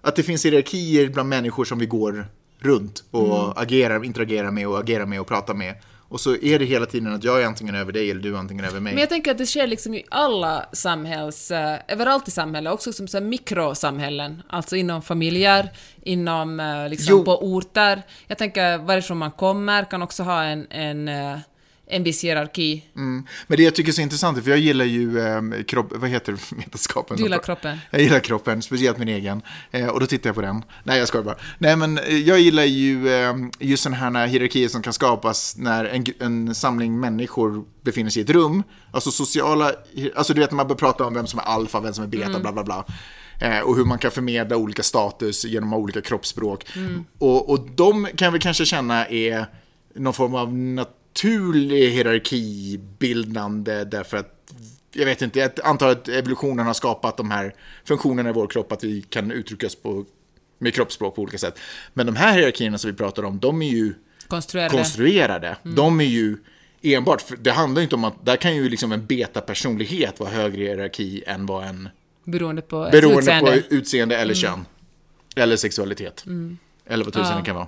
[0.00, 2.26] att det finns hierarkier bland människor som vi går
[2.58, 5.74] runt och agerar, interagerar med och agerar med och pratar med.
[6.10, 8.38] Och så är det hela tiden att jag är antingen över dig eller du är
[8.38, 8.92] antingen över mig.
[8.92, 11.50] Men jag tänker att det sker liksom i alla samhälls...
[11.50, 14.42] eh, överallt i samhället, också som så mikrosamhällen.
[14.48, 15.70] Alltså inom familjer,
[16.02, 17.24] inom eh, liksom Jo.
[17.24, 18.02] på orter.
[18.26, 21.38] Jag tänker varifrån man kommer kan också ha en, en, eh,
[21.90, 22.84] en viss hierarki.
[22.96, 23.26] Mm.
[23.46, 26.32] Men det jag tycker är så intressant, för jag gillar ju eh, kropp, vad heter
[26.56, 27.16] vetenskapen?
[27.16, 27.78] Du gillar kroppen.
[27.90, 29.42] Jag gillar kroppen, speciellt min egen.
[29.70, 30.64] Eh, och då tittar jag på den.
[30.84, 31.36] Nej, jag skojar bara.
[31.58, 35.84] Nej, men eh, jag gillar ju eh, just sådana här hierarkier som kan skapas när
[35.84, 38.62] en, en samling människor befinner sig i ett rum.
[38.90, 39.72] Alltså sociala,
[40.16, 42.08] alltså du vet när man börjar prata om vem som är alfa, vem som är
[42.08, 42.84] beta, bla bla bla.
[43.40, 46.66] Eh, och hur man kan förmedla olika status genom olika kroppsspråk.
[47.18, 49.46] Och, och de kan vi kanske känna är
[49.94, 50.52] någon form av
[51.14, 54.36] naturlig hierarkibildande därför att
[54.92, 58.72] jag vet inte, jag antar att evolutionen har skapat de här funktionerna i vår kropp,
[58.72, 60.04] att vi kan uttrycka oss på,
[60.58, 61.58] med kroppsspråk på olika sätt.
[61.94, 63.94] Men de här hierarkierna som vi pratar om, de är ju
[64.28, 64.70] Konstruerade.
[64.76, 65.56] konstruerade.
[65.62, 66.36] De är ju
[66.82, 71.22] enbart, det handlar inte om att, där kan ju liksom en beta-personlighet vara högre hierarki
[71.26, 71.88] än vad en,
[72.24, 73.50] beroende på beroende utseende.
[73.52, 73.62] Mm.
[73.68, 74.66] på utseende eller kön.
[75.36, 76.24] Eller sexualitet.
[76.86, 77.38] Eller vad tusan Ja.
[77.38, 77.66] det kan vara.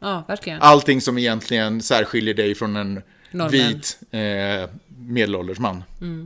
[0.00, 0.62] Ja, verkligen.
[0.62, 3.50] Allting som egentligen särskiljer dig från en Normen.
[3.52, 5.82] vit eh, medelålders man.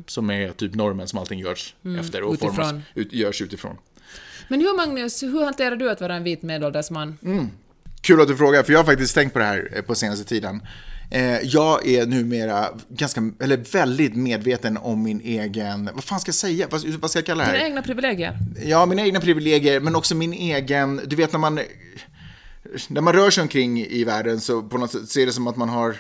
[0.06, 2.54] Som är typ normen som allting görs efter och Utifrån.
[2.54, 3.76] formas, ut, görs utifrån.
[4.48, 7.18] Men hur, Magnus, hur hanterar du att vara en vit medelålders man?
[8.00, 10.24] Kul att du frågar, för jag har faktiskt tänkt på det här eh, på senaste
[10.24, 10.62] tiden.
[11.11, 16.35] Eh, jag är numera ganska, eller väldigt medveten om min egen, vad fan ska jag
[16.35, 17.54] säga, vad, vad ska jag kalla det här?
[17.54, 18.37] Dina egna privilegier?
[18.64, 21.61] Ja, mina egna privilegier, men också min egen, du vet när man,
[22.88, 25.56] när man rör sig omkring i världen så på något sätt ser det som att
[25.56, 25.96] man har,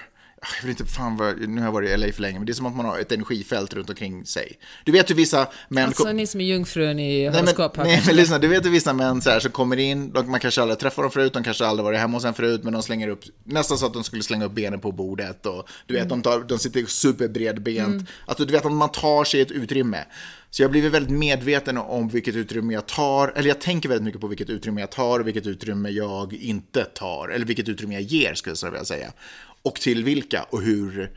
[0.60, 2.52] jag vet inte fan vad, nu har jag varit i LA för länge, men det
[2.52, 4.58] är som att man har ett energifält runt omkring sig.
[4.84, 5.86] Du vet hur vissa män...
[5.86, 7.84] Alltså ni som är jungfrun i Nej men, horoskop här.
[7.84, 10.40] nej men lyssna, du vet hur vissa män så här, som kommer in, de, man
[10.40, 12.72] kanske aldrig har träffat dem förut, de kanske aldrig varit hemma hos en förut, men
[12.72, 15.94] de slänger upp, nästan så att de skulle slänga upp benen på bordet och du
[15.94, 18.08] vet, de, tar, de sitter superbredbent.
[18.26, 20.04] Alltså du vet att man tar sig ett utrymme.
[20.50, 24.04] Så jag har blivit väldigt medveten om vilket utrymme jag tar, eller jag tänker väldigt
[24.04, 27.94] mycket på vilket utrymme jag tar och vilket utrymme jag inte tar, eller vilket utrymme
[27.94, 29.12] jag ger skulle jag så vilja säga.
[29.62, 31.10] Och till vilka och hur,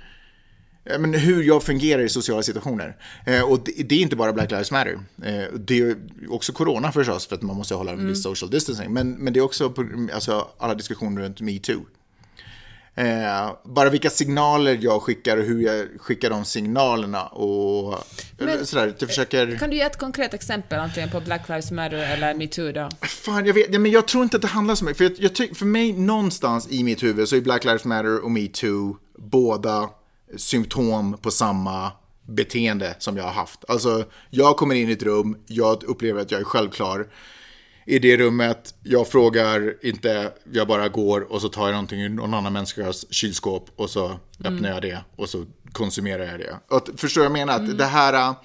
[0.85, 2.95] Ja, men hur jag fungerar i sociala situationer.
[3.25, 4.99] Eh, och det, det är inte bara Black Lives Matter.
[5.23, 5.95] Eh, det är
[6.29, 8.93] också corona förstås, för att man måste hålla en viss social distancing.
[8.93, 9.73] Men, men det är också
[10.13, 11.85] alltså, alla diskussioner runt metoo.
[12.95, 18.03] Eh, bara vilka signaler jag skickar och hur jag skickar de signalerna och
[18.37, 18.93] Men- sådär.
[18.99, 19.57] Jag försöker...
[19.57, 22.89] Kan du ge ett konkret exempel antingen på Black Lives Matter eller metoo då?
[23.01, 24.97] Fan, jag vet, men jag tror inte att det handlar så mycket.
[24.97, 28.23] För, jag, jag tyck, för mig, någonstans i mitt huvud så är Black Lives Matter
[28.23, 29.89] och metoo båda
[30.37, 31.91] symptom på samma
[32.27, 33.65] beteende som jag har haft.
[33.67, 37.07] Alltså, jag kommer in i ett rum, jag upplever att jag är självklar.
[37.85, 42.09] I det rummet, jag frågar inte, jag bara går och så tar jag någonting ur
[42.09, 46.59] någon annan människas kylskåp och så öppnar jag det och så konsumerar jag det.
[46.67, 47.63] Att- förstår jag vad jag menar?
[47.71, 48.35] Att det här...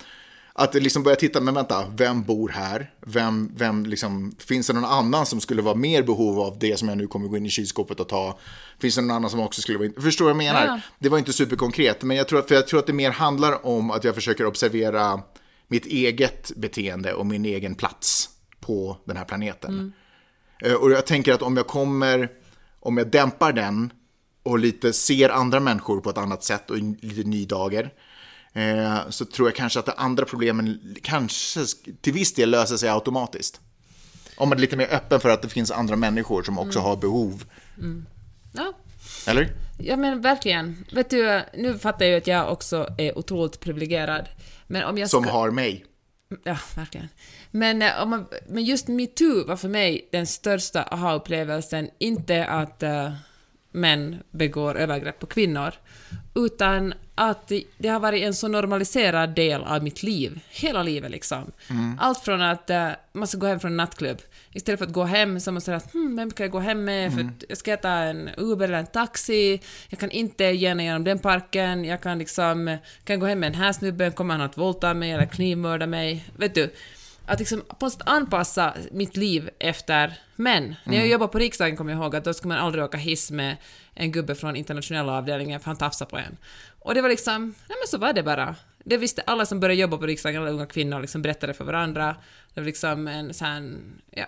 [0.60, 2.90] Att liksom börja titta, men vänta, vem bor här?
[3.06, 6.88] Vem, vem liksom, finns det någon annan som skulle vara mer behov av det som
[6.88, 8.38] jag nu kommer gå in i kylskåpet och ta?
[8.80, 10.02] Finns det någon annan som också skulle vara in...
[10.02, 10.66] Förstår du vad jag menar?
[10.66, 10.80] Ja.
[10.98, 13.90] Det var inte superkonkret, men jag tror, för jag tror att det mer handlar om
[13.90, 15.20] att jag försöker observera
[15.68, 18.28] mitt eget beteende och min egen plats
[18.68, 19.92] på den här planeten.
[20.62, 22.28] Eh, Och jag tänker att om jag kommer,
[22.80, 23.92] om jag dämpar den
[24.42, 27.92] och lite ser andra människor på ett annat sätt och i lite nydager
[28.52, 32.76] eh, så tror jag kanske att de andra problemen kanske sk- till viss del löser
[32.76, 33.60] sig automatiskt.
[34.36, 36.96] Om man är lite mer öppen för att det finns andra människor som också har
[36.96, 37.44] behov.
[38.54, 38.72] Ja,
[39.26, 39.48] Eller?
[39.78, 40.84] Ja men verkligen.
[40.92, 44.28] Vet du, nu fattar jag ju att jag också är otroligt privilegierad.
[44.66, 45.32] Men om jag Som ska...
[45.32, 45.84] har mig.
[46.44, 47.08] Ja, verkligen.
[47.50, 52.82] Men, eh, om man, men just metoo var för mig den största aha-upplevelsen, inte att
[52.82, 53.12] uh,
[53.72, 55.72] män begår övergrepp på kvinnor,
[56.34, 61.52] utan att det- har varit en så normaliserad del av mitt liv, hela livet liksom.
[61.98, 64.18] Allt från att uh, man ska gå hem från en nattklubb,
[64.52, 66.84] istället för att gå hem så måste man säga hmm, vem ska jag gå hem
[66.84, 70.82] med, för att jag ska ta en Uber eller en taxi, jag kan inte gena
[70.82, 74.42] genom den parken, jag kan liksom, kan gå hem med den här snubben, kommer han
[74.46, 76.70] att våldta mig eller knivmörda mig, vet du?
[77.28, 80.74] Att liksom på något sätt anpassa mitt liv efter män.
[80.84, 83.30] När jag jobbade på riksdagen kommer jag ihåg att då skulle man aldrig åka hiss
[83.30, 83.56] med
[83.94, 86.36] en gubbe från internationella avdelningen för han tafsade på en.
[86.80, 88.56] Och det var liksom, nej men så var det bara.
[88.84, 92.16] Det visste alla som började jobba på riksdagen, alla unga kvinnor liksom berättade för varandra.
[92.54, 93.78] Det var liksom en sån
[94.10, 94.26] ja,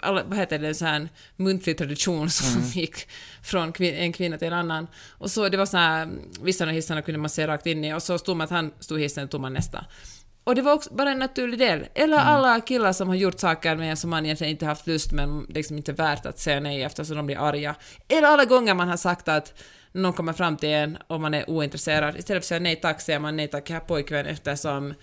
[0.00, 3.08] alla, vad heter det, en sån muntlig tradition som gick
[3.42, 4.86] från kvin- en kvinna till en annan.
[5.10, 6.08] Och så det var så här,
[6.42, 8.72] vissa av hissarna kunde man se rakt in i och så stod man att han
[8.80, 9.84] stod hissen och tog man nästa.
[10.44, 11.86] Och det var också bara en naturlig del.
[11.94, 15.12] Eller alla killar som har gjort saker med en som man egentligen inte haft lust
[15.12, 17.74] men liksom inte värt att säga nej eftersom de blir arga.
[18.08, 19.54] Eller alla gånger man har sagt att
[19.92, 22.16] någon kommer fram till en och man är ointresserad.
[22.16, 24.94] Istället för att säga nej tack säger man nej tack herr pojkvän eftersom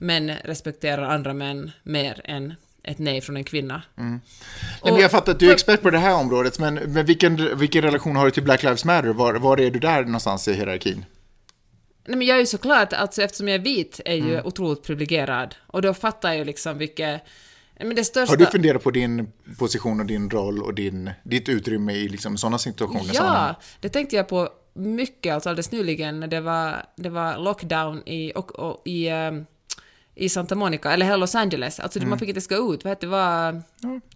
[0.00, 3.82] män respekterar andra män mer än ett nej från en kvinna.
[3.94, 7.58] Nej, men jag fattar att du är expert på det här området, men, men vilken,
[7.58, 9.08] vilken relation har du till Black Lives Matter?
[9.08, 11.04] Var, var är du där någonstans i hierarkin?
[12.06, 15.54] Nej, men jag är ju såklart, alltså eftersom jag är vit, är ju otroligt privilegierad.
[15.66, 17.22] Och då fattar jag ju liksom vilket...
[17.78, 18.32] Men det största...
[18.32, 22.38] Har du funderat på din position och din roll och din, ditt utrymme i liksom
[22.38, 23.10] sådana situationer?
[23.14, 28.02] Ja, det tänkte jag på mycket, alltså alldeles nyligen när det var, det var lockdown
[28.08, 29.46] i, och, och, i, ehm,
[30.14, 31.80] i Santa Monica, eller hela Los Angeles.
[31.80, 33.10] Alltså man fick inte ska ut, vad hette det?
[33.10, 33.62] var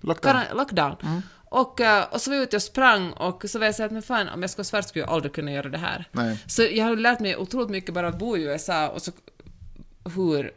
[0.01, 0.35] Lockdown.
[0.35, 1.23] karan- lockdown.
[1.55, 3.93] Och, eh, och så var jag ute och sprang och så var jag så att
[3.93, 6.05] men fan, om jag ska vara svart skulle jag aldrig kunna göra det här.
[6.13, 6.39] Nej.
[6.47, 9.13] Så jag har lärt mig otroligt mycket bara att bo i USA och så
[10.17, 10.53] hur...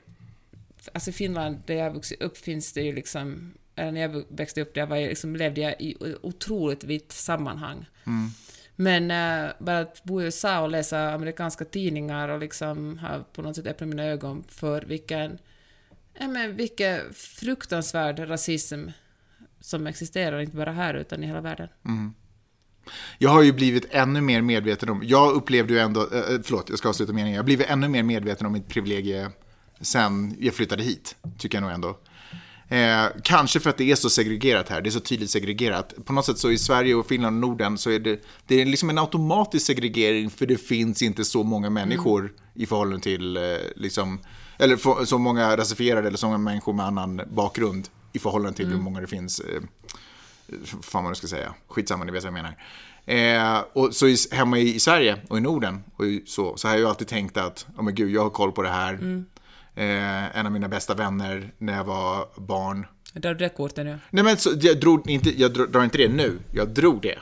[0.94, 3.54] Alltså Finland, där jag vuxit upp, finns det ju liksom...
[3.76, 7.86] När jag växte upp där var jag liksom, levde jag i otroligt vitt sammanhang.
[8.76, 13.42] Men äh, bara att bo i USA och läsa amerikanska tidningar och liksom ha på
[13.42, 15.38] något sätt öppnat mina ögon för vilken...
[16.20, 18.88] Ja, men vilken fruktansvärd rasism
[19.68, 21.70] som existerar, inte bara här utan i hela världen.
[23.18, 26.78] Jag har ju blivit ännu mer medveten om, jag upplevde ju ändå, eh, förlåt jag
[26.78, 29.30] ska avsluta meningen, jag har blivit ännu mer medveten om mitt privilegie
[29.82, 32.00] sen jag flyttade hit, tycker jag nog ändå.
[32.70, 35.94] Eh, kanske för att det är så segregerat här, det är så tydligt segregerat.
[36.06, 38.66] På något sätt så i Sverige och Finland och Norden så är det, det är
[38.66, 43.44] liksom en automatisk segregering för det finns inte så många människor i förhållande till, eh,
[43.76, 44.20] liksom,
[44.58, 48.68] eller för, så många rasifierade eller så många människor med annan bakgrund i förhållande till
[48.68, 49.62] hur många det finns eh,
[50.82, 52.58] fan vad jag ska säga, skitsamma, ni vet vad jag menar.
[53.06, 56.68] Eh, och så i, hemma i, i Sverige och i Norden och i, så, så
[56.68, 58.94] har jag ju alltid tänkt att, oh men gud, jag har koll på det här.
[59.76, 62.86] Eh, en av mina bästa vänner när jag var barn.
[63.14, 64.00] Där du det kortet nu.
[64.10, 67.20] Nej men så, jag, drog inte, jag drar drar inte det nu, jag drog det.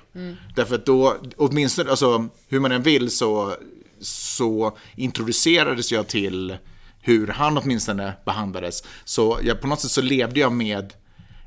[0.56, 3.56] Därför att då, åtminstone, alltså hur man än vill så,
[4.00, 6.58] så introducerades jag till
[7.06, 8.84] hur han åtminstone behandlades.
[9.04, 10.94] Så jag, på något sätt så levde jag med,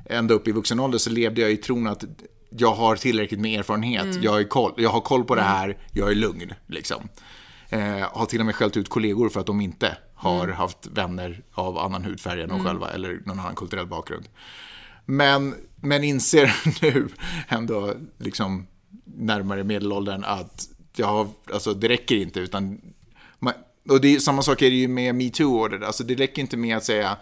[0.05, 2.03] ända upp i vuxen ålder, så levde jag i tron att
[2.49, 6.11] jag har tillräckligt med erfarenhet, jag, är koll, jag har koll på det här, jag
[6.11, 6.53] är lugn.
[6.67, 7.09] Liksom.
[7.69, 11.43] Eh, har till och med skällt ut kollegor för att de inte har haft vänner
[11.53, 14.25] av annan hudfärg än de själva eller någon annan kulturell bakgrund.
[15.05, 17.07] Men, men inser nu
[17.47, 18.67] ändå liksom
[19.05, 22.81] närmare medelåldern att jag har, alltså, det räcker inte utan
[23.39, 23.53] man,
[23.89, 25.85] och det är, samma sak är det ju med metoo och det där.
[25.87, 27.17] Alltså det räcker inte med att säga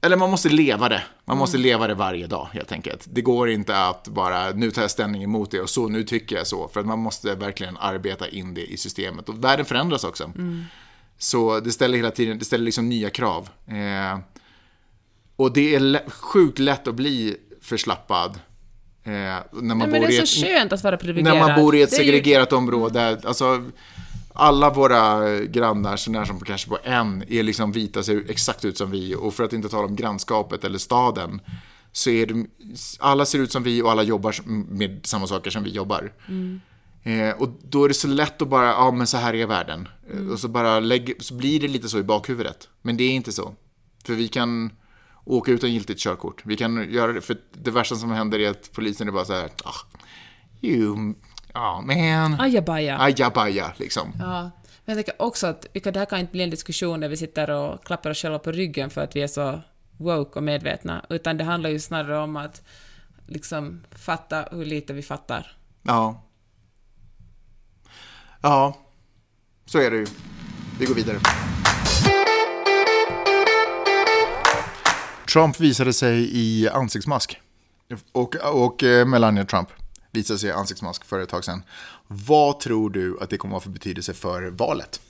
[0.00, 1.02] eller man måste leva det.
[1.24, 3.06] Man måste leva det varje dag helt enkelt.
[3.12, 6.36] Det går inte att bara, nu tar jag ställning emot det och så, nu tycker
[6.36, 6.68] jag så.
[6.68, 9.28] För att man måste verkligen arbeta in det i systemet.
[9.28, 10.32] Och världen förändras också.
[11.18, 13.48] Så det ställer hela tiden, det ställer liksom nya krav.
[13.66, 14.18] Eh,
[15.36, 18.30] och det är lä- sjukt lätt att bli förslappad.
[19.04, 21.38] Eh, när man Nej, men bor det i är ett, så skönt att vara privilegierad.
[21.38, 23.20] när man bor i ett är ju- segregerat område.
[23.24, 23.70] Alltså,
[24.36, 28.64] alla våra grannar, så när som på kanske på en, är liksom vita, ser exakt
[28.64, 29.14] ut som vi.
[29.14, 31.40] Och för att inte tala om grannskapet eller staden,
[31.92, 32.46] så är det,
[32.98, 34.34] alla ser ut som vi och alla jobbar
[34.74, 36.12] med samma saker som vi jobbar.
[37.02, 39.88] Eh, och då är det så lätt att bara, ja men så här är världen.
[40.12, 42.68] Eh, Och så bara lägg, så blir det lite så i bakhuvudet.
[42.82, 43.54] Men det är inte så.
[44.06, 44.70] För vi kan
[45.24, 46.42] åka utan giltigt körkort.
[46.44, 49.32] Vi kan göra det, för det värsta som händer är att polisen är bara så
[49.32, 49.74] här, ah,
[50.62, 51.14] you,
[51.54, 52.98] ah man, Ajabaja.
[52.98, 54.12] ajabaja liksom.
[54.18, 54.50] Ja.
[54.84, 57.08] Men jag tänker också att vi kan, det här kan inte bli en diskussion där
[57.08, 59.60] vi sitter och klappar oss själva på ryggen för att vi är så
[59.96, 62.62] woke och medvetna, utan det handlar ju snarare om att
[63.26, 65.56] liksom fatta hur lite vi fattar.
[65.82, 66.22] Ja.
[68.40, 68.78] Ja,
[69.66, 70.06] så är det ju.
[70.78, 71.18] Vi går vidare.
[75.32, 77.40] Trump visade sig i ansiktsmask.
[78.12, 79.68] Och, och eh, Melania Trump
[80.14, 81.62] visade sig ansiktsmask för ett tag sedan.
[82.06, 85.00] Vad tror du att det kommer att ha för betydelse för valet?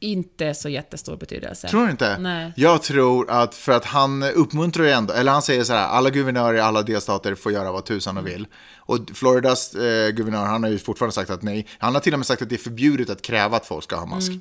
[0.00, 1.68] Inte så jättestor betydelse.
[1.68, 2.18] Tror du inte?
[2.18, 2.52] Nej.
[2.56, 6.10] Jag tror att för att han uppmuntrar ju ändå, eller han säger så här, alla
[6.10, 8.46] guvernörer i alla delstater får göra vad tusan de vill.
[8.76, 11.66] Och Floridas eh, guvernör, han har ju fortfarande sagt att nej.
[11.78, 13.96] Han har till och med sagt att det är förbjudet att kräva att folk ska
[13.96, 14.32] ha mask.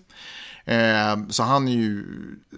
[0.68, 2.06] Eh, så han, är ju,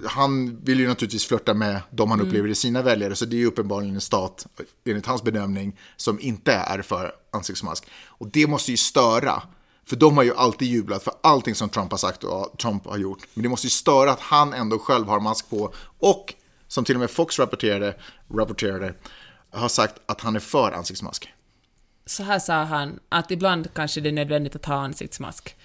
[0.05, 3.15] han vill ju naturligtvis flörta med de han upplever i sina väljare.
[3.15, 4.47] Så det är ju uppenbarligen en stat,
[4.85, 7.87] enligt hans bedömning, som inte är för ansiktsmask.
[8.05, 9.43] Och det måste ju störa.
[9.85, 12.97] För de har ju alltid jublat för allting som Trump har sagt och Trump har
[12.97, 13.19] gjort.
[13.33, 15.73] Men det måste ju störa att han ändå själv har mask på.
[15.99, 16.33] Och
[16.67, 17.95] som till och med Fox rapporterade,
[18.33, 18.93] rapporterade
[19.51, 21.29] har sagt att han är för ansiktsmask.
[22.05, 25.55] Så här sa han att ibland kanske det är nödvändigt att ha ansiktsmask.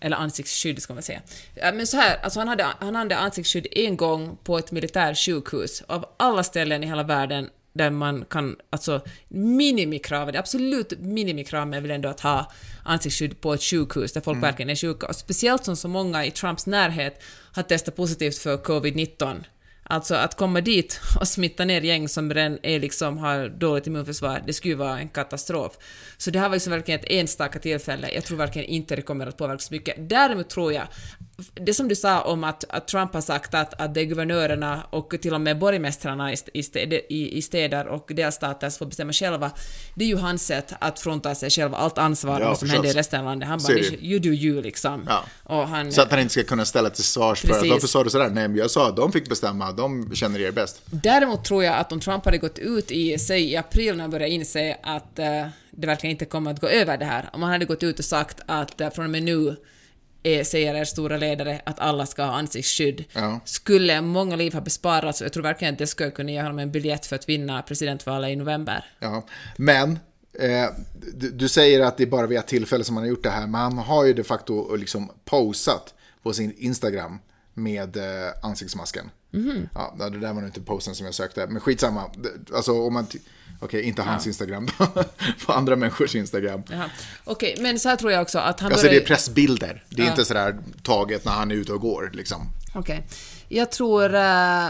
[0.00, 1.20] Eller ansiktsskydd ska man säga.
[1.54, 5.82] Men så här, alltså han hade, han hade ansiktsskydd en gång på ett militärsjukhus.
[5.86, 11.80] Av alla ställen i hela världen där man kan, alltså minimikravet, det absolut minimikravet är
[11.80, 12.52] väl ändå att ha
[12.84, 15.06] ansiktsskydd på ett sjukhus där folk verkligen är sjuka.
[15.06, 17.22] Och speciellt som så många i Trumps närhet
[17.52, 19.44] har testat positivt för covid-19.
[19.88, 24.42] Alltså att komma dit och smitta ner gäng som redan är liksom, har dåligt immunförsvar,
[24.46, 25.78] det skulle ju vara en katastrof.
[26.16, 28.10] Så det här var liksom verkligen ett enstaka tillfälle.
[28.10, 30.08] Jag tror verkligen inte det kommer att påverka så mycket.
[30.08, 30.86] Däremot tror jag,
[31.54, 34.86] det som du sa om att, att Trump har sagt att, att det är guvernörerna
[34.90, 36.36] och till och med borgmästarna i,
[37.08, 39.50] i, i, städer och delstater som får bestämma själva,
[39.94, 42.88] det är ju hans sätt att frånta sig själv allt ansvar Ja, vad som händer
[42.88, 43.48] i resten av landet.
[43.48, 45.04] Han bara, you do you liksom.
[45.08, 45.24] Ja.
[45.42, 48.04] Och han, Så att han inte ska kunna ställa till svars för att varför sa
[48.04, 48.30] du sådär?
[48.30, 50.82] Nej, men jag sa att de fick bestämma, de känner er bäst.
[50.86, 54.10] Däremot tror jag att om Trump hade gått ut i, säg i april när han
[54.10, 57.52] började inse att eh, det verkligen inte kommer att gå över det här, om han
[57.52, 59.56] hade gått ut och sagt att eh, från och med nu
[60.26, 63.40] är, säger er stora ledare att alla ska ha ansiktsskydd, Ja.
[63.44, 66.58] skulle många liv ha besparats och jag tror verkligen att det skulle kunna ge honom
[66.58, 68.84] en biljett för att vinna presidentvalet i november.
[68.98, 69.26] Ja.
[69.56, 69.98] Men,
[70.38, 70.66] eh,
[71.14, 73.30] du, du säger att det är bara vid ett tillfälle som han har gjort det
[73.30, 77.18] här, men han har ju de facto liksom posat på sin Instagram
[77.54, 78.02] med eh,
[78.42, 79.10] ansiktsmasken.
[79.36, 79.68] Mhm.
[79.74, 82.10] Ja, det där var nog inte posten som jag sökte, men skitsamma.
[82.16, 83.06] Det- Alltså om man...
[83.60, 84.68] Okej, inte hans Instagram,
[85.46, 86.62] på andra människors Instagram.
[86.70, 86.90] Jaha.
[87.24, 89.02] Okej, men så här tror jag också att han Alltså det börjar...
[89.02, 90.10] är pressbilder, det är Ja.
[90.10, 92.50] inte sådär taget när han är ute och går liksom.
[92.74, 93.06] Okej.
[93.48, 94.14] Jag tror...
[94.14, 94.68] Uh,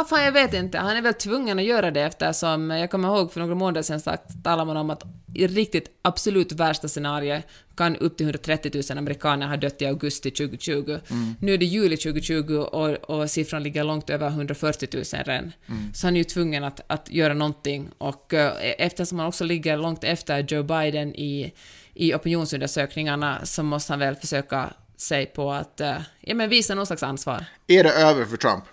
[0.00, 0.78] ah, fan, jag vet inte.
[0.78, 4.00] Han är väl tvungen att göra det eftersom jag kommer ihåg för några månader sedan
[4.00, 5.02] så talade man om att
[5.34, 7.42] i riktigt absolut värsta scenario
[7.76, 10.98] kan upp till 130 000 amerikaner ha dött i augusti 2020.
[11.40, 15.52] Nu är det juli 2020 och, och siffran ligger långt över 140 000 redan.
[15.94, 19.76] Så han är ju tvungen att, att göra någonting och eh, eftersom han också ligger
[19.76, 21.52] långt efter Joe Biden i,
[21.94, 26.86] i opinionsundersökningarna så måste han väl försöka sig på att eh, ja, men visa någon
[26.86, 27.44] slags ansvar.
[27.66, 28.64] Är det över för Trump?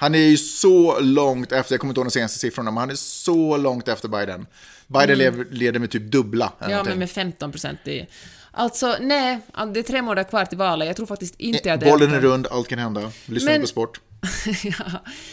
[0.00, 2.90] Han är ju så långt efter, jag kommer inte ihåg de senaste siffrorna, men han
[2.90, 4.46] är så långt efter Biden.
[4.86, 6.44] Biden lever, leder med typ dubbla.
[6.44, 6.56] Mm.
[6.58, 6.90] Ja, någonting.
[6.90, 8.06] men med 15 procent i...
[8.52, 9.40] Alltså, nej,
[9.74, 10.86] det är tre månader kvar till valet.
[10.86, 11.82] Jag tror faktiskt inte att.
[11.82, 13.12] Eh, Bollen är rund, allt kan hända.
[13.26, 14.00] Lyssna Men- på sport.
[14.64, 14.84] ja.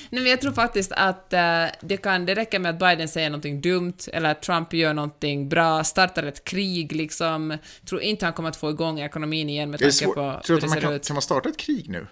[0.10, 3.30] Nej, men jag tror faktiskt att eh, det, kan, det räcker med att Biden säger
[3.30, 7.50] någonting dumt, eller att Trump gör någonting bra, startar ett krig liksom.
[7.52, 10.70] Jag tror inte han kommer att få igång ekonomin igen med tanke på hur det
[10.70, 11.08] ser kan, ut.
[11.08, 12.08] kan man starta ett krig nu?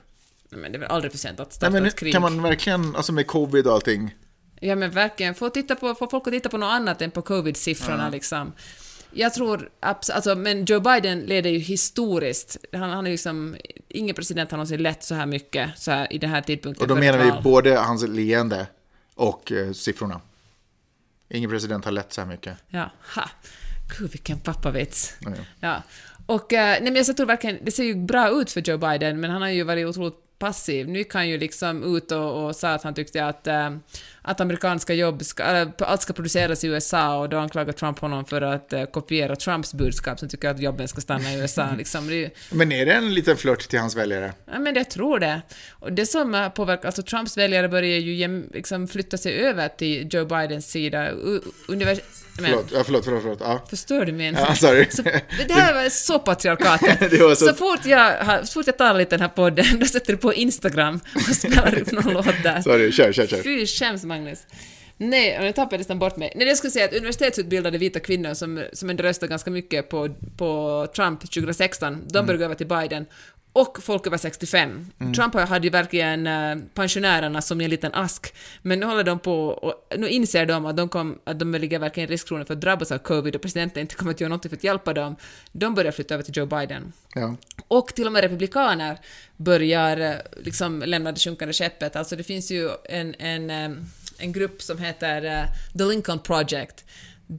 [0.49, 2.13] Nej, men det är väl aldrig för sent att Nej, starta men ett krig.
[2.13, 4.15] kan man verkligen, alltså med covid och allting,
[4.61, 7.21] Ja men verkligen, få, titta på, få folk att titta på något annat än på
[7.21, 8.53] covid-siffrorna liksom.
[9.11, 12.57] Jag tror, abs- alltså, men Joe Biden leder ju historiskt.
[12.73, 13.55] Han, han är liksom,
[13.89, 16.81] ingen president har någonsin lett så här mycket så här, i den här tidpunkten.
[16.83, 18.67] och då menar vi både hans leende
[19.15, 20.21] och eh, siffrorna.
[21.29, 22.57] Ingen president har lett så här mycket.
[22.67, 23.29] Ja, ha.
[23.99, 25.13] Gud vilken pappavits.
[25.19, 25.31] Ja.
[25.59, 25.83] Ja.
[26.25, 29.19] Och, eh, nej men jag tror verkligen, det ser ju bra ut för Joe Biden,
[29.19, 30.89] men han har ju varit otroligt passiv.
[30.89, 33.75] Nu gick han ju liksom ut och, och sa att han tyckte att, eh,
[34.21, 38.25] att amerikanska jobb ska, eller, allt ska produceras i USA och då anklagar Trump honom
[38.25, 41.69] för att eh, kopiera Trumps budskap som tycker att jobben ska stanna i USA.
[41.77, 42.09] liksom.
[42.09, 44.33] ju, Men är det en liten flört till hans väljare?
[44.45, 45.41] Ja, men jag tror det.
[45.71, 50.25] Och det som påverkar, alltså Trumps väljare börjar ju liksom flytta sig över till Joe
[50.25, 51.09] Bidens sida.
[51.67, 51.99] Univers,
[52.37, 53.21] Förlåt, ja, förlåt, förlåt.
[53.21, 53.39] förlåt.
[53.41, 53.65] Ja.
[53.69, 54.33] Förstör du min...
[54.33, 54.87] Ja, sorry.
[54.89, 55.01] Så,
[55.47, 57.19] det här var så patriarkatet.
[57.19, 57.53] Så- så...
[57.53, 60.33] fort jag, så fort jag talar lite i den här podden, då sätter du på
[60.33, 62.61] Instagram och spelar upp någon låt där.
[62.61, 63.43] Sorry, kör, kör, kör.
[63.43, 64.39] Fy skäms, Magnus.
[64.97, 66.33] Nej, nu tappade jag nästan bort mig.
[66.35, 70.09] Nej, jag skulle säga att universitetsutbildade vita kvinnor som, som ändå röstade ganska mycket på,
[70.37, 73.05] på Trump 2016, de började gå över till Biden.
[73.55, 74.91] Och folk över 65.
[75.15, 79.19] Trump hade ju verkligen eh, pensionärerna som i en liten ask, men nu håller de
[79.19, 82.53] på och nu inser de att de, kom, att de ligger verkligen i riskzonen för
[82.53, 85.15] att drabbas av covid och presidenten inte kommer att göra något för att hjälpa dem.
[85.51, 86.93] De börjar flytta över till Joe Biden.
[87.13, 87.35] Ja.
[87.67, 88.99] Och till och med republikaner
[89.37, 91.95] börjar eh, liksom lämna det sjunkande skeppet.
[91.95, 93.77] Alltså det finns ju en, en, eh,
[94.17, 95.47] en grupp som heter
[95.77, 96.85] The Lincoln Project.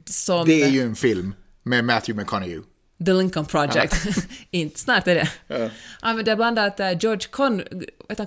[0.05, 2.61] Som, Det är ju en film med Matthew McConaughey.
[3.05, 3.95] The Lincoln Project.
[4.51, 5.29] Inte, snart är det.
[5.47, 6.13] Ja.
[6.13, 7.63] men det är bland annat eh, George Con,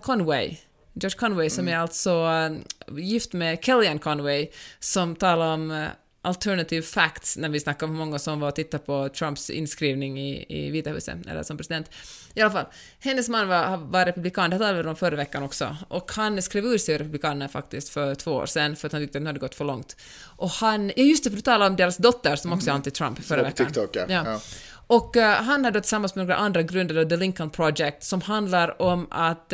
[0.03, 0.57] Conway.
[0.95, 2.51] George Conway som är alltså eh,
[2.99, 4.49] gift med Kellyanne Conway
[4.81, 5.87] som talar om eh,
[6.23, 10.21] alternative facts när vi snackar om hur många som var och tittade på Trumps inskrivning
[10.21, 11.91] i, i Vita huset, eller som president.
[12.35, 12.67] I alla fall,
[12.99, 16.65] hennes man var, var republikan, det talade vi om förra veckan också, och han skrev
[16.65, 19.29] ur sig ur republikanerna faktiskt för två år sedan för att han tyckte att det
[19.29, 19.97] hade gått för långt.
[20.37, 23.23] Och han, ja just det, för du talade om deras dotter som också är anti-Trump
[23.23, 23.67] förra veckan.
[23.67, 24.05] TikTok, ja.
[24.09, 24.41] Ja.
[24.91, 28.83] Och eh, han har då tillsammans med några andra grundade The Lincoln Project som handlar
[28.83, 29.53] om att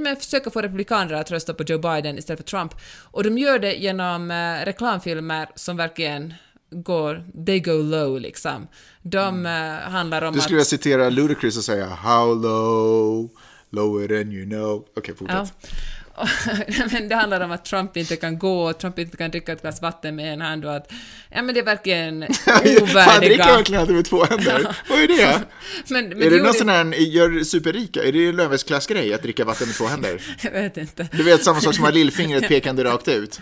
[0.00, 2.74] uh, försöka få republikaner att rösta på Joe Biden istället för Trump.
[3.10, 6.34] Och de gör det genom uh, reklamfilmer som verkligen
[6.70, 8.66] går, they go low liksom.
[9.02, 10.66] De eh, handlar om Du skulle att...
[10.66, 13.30] citera Ludacris och säga How low,
[13.70, 14.84] lower than you know.
[14.96, 15.52] Okej, fortsätt.
[15.62, 15.68] Ja.
[16.92, 19.82] men det handlar om att Trump inte kan gå, Trump inte kan dricka ett glas
[19.82, 20.92] vatten med en hand och att,
[21.30, 23.46] ja men det är verkligen Fan, dricker ovärdiga.
[23.46, 24.76] verkligen alltid med två händer?
[24.88, 25.42] Vad är det?
[25.88, 29.22] men, men är det gjorde- någon sån här, gör superrika, är det en Löfvensklasgrej att
[29.22, 30.22] dricka vatten med två händer?
[30.42, 31.08] Jag vet inte.
[31.12, 33.40] Du vet samma sak som att ha lillfingret pekande rakt ut.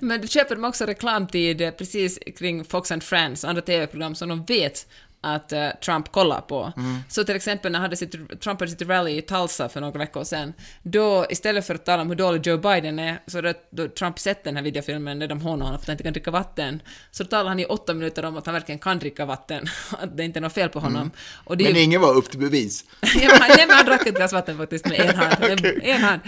[0.00, 4.28] Men då köper de också reklamtid eh, precis kring Fox and Friends, andra TV-program som
[4.28, 4.86] de vet
[5.24, 6.72] att eh, Trump kollar på.
[7.08, 10.24] Så till exempel när hade sitt, Trump hade sitt rally i Tulsa för några veckor
[10.24, 10.52] sedan,
[10.82, 14.18] då istället för att tala om hur dålig Joe Biden är, så då, då Trump
[14.18, 16.82] sett den här videofilmen där de hånar honom för att han inte kan dricka vatten,
[17.10, 19.66] så talar han i åtta minuter om att han verkligen kan dricka vatten,
[19.98, 21.10] att det inte är något fel på honom.
[21.44, 22.84] Och det Men ju- ingen var upp till bevis.
[23.00, 25.34] Ja, men nej, men han drack ett glas vatten faktiskt med en hand.
[25.62, 26.20] Med en hand.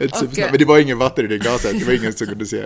[0.00, 2.64] Och, Men det var ingen vatten i det glaset, det var ingen som kunde se.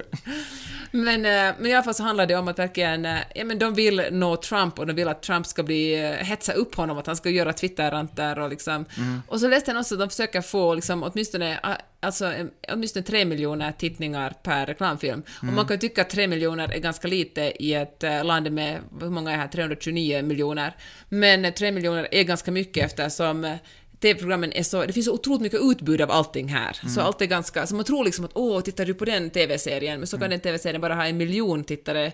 [0.93, 3.59] Men, eh, men i alla fall så handlar det om att verkligen, eh, ja men
[3.59, 6.99] de vill nå Trump och de vill att Trump ska bli, eh, hetsa upp honom,
[6.99, 8.85] att han ska göra Twitter-rantar och liksom.
[9.27, 11.61] Och så läste jag också att de försöker få liksom åtminstone,
[12.01, 12.33] alltså
[12.73, 15.23] åtminstone tre miljoner tittningar per reklamfilm.
[15.39, 19.11] Och man kan tycka att tre miljoner är ganska lite i ett land med, hur
[19.11, 20.77] många är här, 329 miljoner.
[21.09, 23.59] Men tre miljoner är ganska mycket eftersom
[24.03, 26.73] TV-programmen är så, det finns så otroligt mycket utbud av allting här.
[26.73, 27.07] Så Mm.
[27.07, 30.07] allt är ganska, så man tror liksom att åh, tittar du på den TV-serien, men
[30.07, 30.21] så Mm.
[30.25, 32.13] kan den TV-serien bara ha en miljon tittare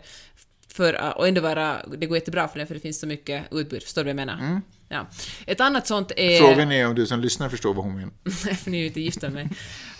[0.68, 3.82] för, och ändå vara, det går jättebra för den för det finns så mycket utbud,
[3.82, 4.60] förstår du vad jag menar?
[4.88, 5.06] Ja.
[5.46, 6.38] Ett annat sånt är...
[6.38, 6.48] Mm.
[6.50, 8.12] Frågan är om du som lyssnar förstår vad hon menar.
[8.54, 9.48] för ni är ju inte gifta med mig.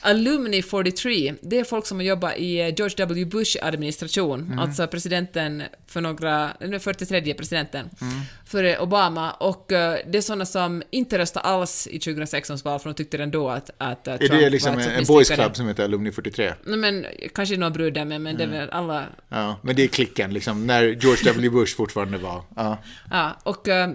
[0.00, 3.24] Alumni 43, det är folk som har jobbat i George W.
[3.24, 4.58] Bush administration, Mm.
[4.58, 8.14] alltså presidenten för några, den 43 presidenten, Mm.
[8.46, 12.88] för Obama, och eh, det är sådana som inte röstade alls i 2016 val, för
[12.90, 15.56] de tyckte ändå att, att eh, Är Trump det liksom var en, en boys club
[15.56, 16.52] som heter Alumni 43?
[16.64, 19.04] Nej, men kanske några brudar med, men det är väl alla...
[19.28, 21.50] Ja, men det är klicken liksom, när George W.
[21.50, 22.42] Bush fortfarande var.
[22.56, 22.78] Ja.
[23.10, 23.90] Ja, och, eh,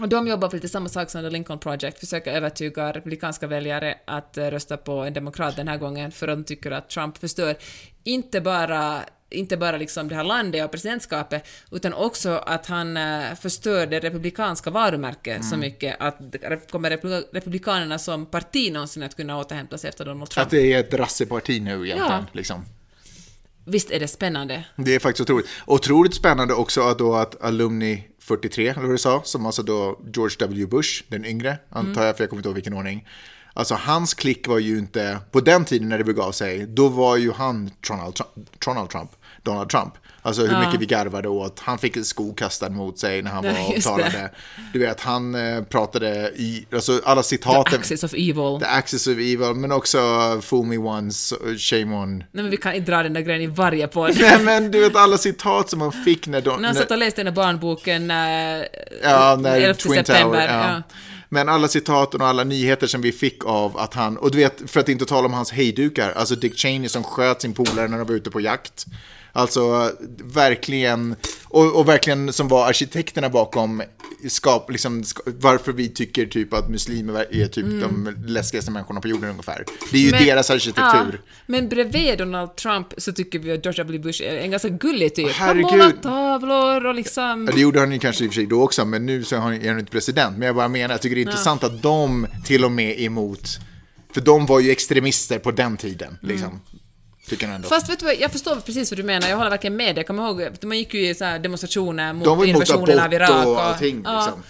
[0.00, 3.98] och de jobbar för lite samma sak som The Lincoln Project, försöker övertyga republikanska väljare
[4.04, 7.56] att eh, rösta på en demokrat den här gången, för de tycker att Trump förstör
[8.04, 13.34] inte bara inte bara liksom det här landet och presidentskapet, utan också att han eh,
[13.40, 16.18] förstör det republikanska varumärket så mycket att
[16.70, 16.90] kommer
[17.32, 20.46] republikanerna som parti någonsin att kunna återhämta sig efter Donald Trump.
[20.46, 21.98] Att det är ett rasseparti nu egentligen.
[21.98, 22.26] Ja.
[22.32, 22.64] Liksom.
[23.64, 24.64] Visst är det spännande?
[24.76, 25.46] Det är faktiskt otroligt.
[25.66, 30.00] Otroligt spännande också att, då att Alumni 43, eller vad du sa, som alltså då
[30.14, 30.66] George W.
[30.66, 33.08] Bush, den yngre, antar jag, för jag kommer inte ihåg vilken ordning.
[33.54, 37.16] Alltså hans klick var ju inte, på den tiden när det begav sig, då var
[37.16, 38.14] ju han Donald
[38.90, 39.10] Trump,
[39.42, 39.92] Donald Trump,
[40.24, 43.44] Alltså hur mycket vi garvade åt, han fick en sko kastad mot sig när han
[43.44, 44.30] var och talade.
[44.72, 47.80] Du vet, han eh, pratade i, alltså alla citaten.
[47.80, 48.58] Axis of evil.
[48.60, 49.98] The Axis of Evil, men också
[50.42, 52.18] Fool Me Once, Shame On.
[52.18, 54.16] Nej men vi kan inte dra den där grejen i varje podd.
[54.20, 56.60] Nej men du vet alla citat som man fick när de...
[56.60, 58.16] När han satt och läste den där barnboken äh,
[59.02, 60.22] Ja, när 11 Twin september.
[60.22, 60.46] Tower.
[60.46, 60.74] Ja.
[60.74, 60.82] ja.
[61.28, 64.70] Men alla citaten och alla nyheter som vi fick av att han, och du vet,
[64.70, 67.98] för att inte tala om hans hejdukar, alltså Dick Cheney som sköt sin polare när
[67.98, 68.86] de var ute på jakt.
[69.32, 69.90] Alltså
[70.24, 73.82] verkligen, och, och verkligen som var arkitekterna bakom
[74.28, 79.08] skap, liksom, ska, varför vi tycker typ att muslimer är typ de läskigaste människorna på
[79.08, 79.64] jorden ungefär.
[79.90, 80.18] Det är ju Mm.
[80.18, 81.20] Men- deras arkitektur.
[81.24, 83.98] Ja, men bredvid Donald Trump så tycker vi att George W.
[83.98, 85.32] Bush är en ganska gullig typ.
[85.32, 85.64] Han Herregud.
[85.72, 87.46] målar tavlor och liksom...
[87.46, 89.36] Ja, det gjorde han ju kanske i och för sig då också, men nu så
[89.36, 90.38] är han han inte president.
[90.38, 93.04] Men jag bara menar, jag tycker det är intressant att de till och med är
[93.04, 93.48] emot,
[94.14, 96.60] för de var ju extremister på den tiden, liksom.
[97.28, 97.68] Tycker jag ändå.
[97.68, 99.96] Fast vet du vad, jag förstår precis vad du menar, jag håller verkligen med dig.
[99.96, 103.46] Jag kommer ihåg, man gick ju i så demonstrationer mot De var invasionen av Irak.
[103.46, 104.42] och allting, liksom.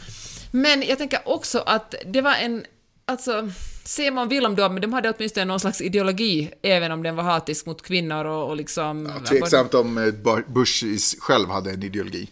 [0.51, 2.65] Men jag tänker också att det var en,
[3.05, 3.51] alltså,
[3.85, 7.17] se man vill om dem, men de hade åtminstone någon slags ideologi, även om den
[7.17, 9.13] var hatisk mot kvinnor och, och liksom...
[9.29, 10.85] Tveksamt om eh, Bush
[11.19, 12.29] själv hade en ideologi.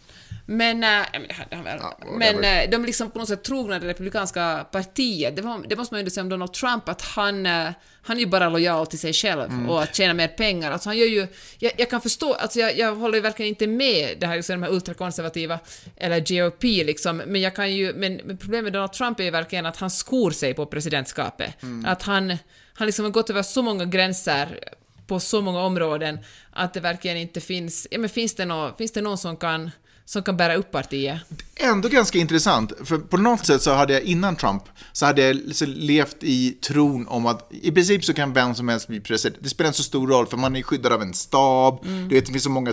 [0.51, 1.79] Men, äh, men, det hade han väl.
[1.83, 2.65] Ja, men whatever.
[2.65, 5.37] äh, de liksom på något sätt trogna det republikanska partiet.
[5.37, 7.69] Det, var, det måste man ju ändå säga om Donald Trump, att han, äh,
[8.03, 9.71] han är ju bara lojal till sig själv Mm.
[9.71, 10.73] och att tjäna mer pengar.
[10.73, 11.27] Alltså han gör ju,
[11.59, 14.61] jag, jag kan förstå, alltså jag, jag håller ju verkligen inte med det här, liksom,
[14.61, 15.59] de här ultrakonservativa,
[15.97, 19.31] eller GOP liksom, men jag kan ju, men, men problemet med Donald Trump är ju
[19.31, 21.63] verkligen att han skor sig på presidentskapet.
[21.63, 21.85] Mm.
[21.85, 22.37] Att han,
[22.75, 24.59] han liksom har gått över så många gränser
[25.07, 26.19] på så många områden
[26.53, 29.71] att det verkligen inte finns, ja men finns det, nå, finns det någon som kan,
[30.05, 31.21] som kan bära upp partiet?
[31.57, 35.37] Ändå ganska intressant, för på något sätt så hade jag innan Trump, så hade jag
[35.67, 39.43] levt i tron om att i princip så kan vem som helst bli president.
[39.43, 42.27] Det spelar inte så stor roll, för man är skyddad av en stab, du vet,
[42.27, 42.73] det finns så många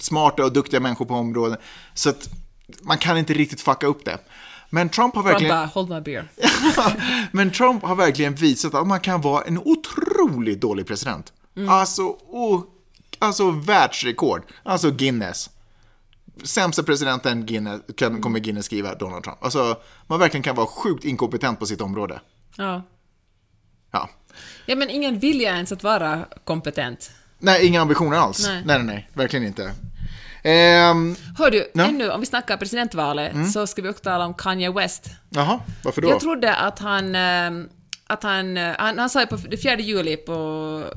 [0.00, 1.60] smarta och duktiga människor på området,
[1.94, 2.28] så att
[2.82, 4.18] man kan inte riktigt fucka upp det.
[4.70, 5.56] Men Trump har Trump verkligen...
[5.56, 6.28] bara, hold my beer.
[7.32, 11.32] Men Trump har verkligen visat att man kan vara en otroligt dålig president.
[11.68, 12.62] Alltså, oh,
[13.18, 14.42] alltså världsrekord.
[14.62, 15.50] Alltså Guinness.
[16.42, 19.44] Sämsta presidenten Guinness, kan, kommer Guinness skriva Donald Trump.
[19.44, 19.76] Alltså,
[20.06, 22.20] man verkligen kan vara sjukt inkompetent på sitt område.
[22.56, 22.82] Ja.
[23.92, 24.10] Ja.
[24.66, 27.10] ja, men ingen vilja ens att vara kompetent.
[27.38, 28.46] Nej, inga ambitioner alls.
[28.46, 28.62] Nej.
[28.66, 29.72] Nej, nej, nej, verkligen inte.
[30.42, 31.84] Ehm, Hör du, Ja.
[31.84, 35.10] ännu om vi snackar presidentvalet så ska vi också tala om Kanye West.
[35.30, 36.08] jaha, varför då?
[36.08, 37.14] Jag trodde att han...
[38.06, 40.34] Att han, eh, han, han sa ju på det 4 juli på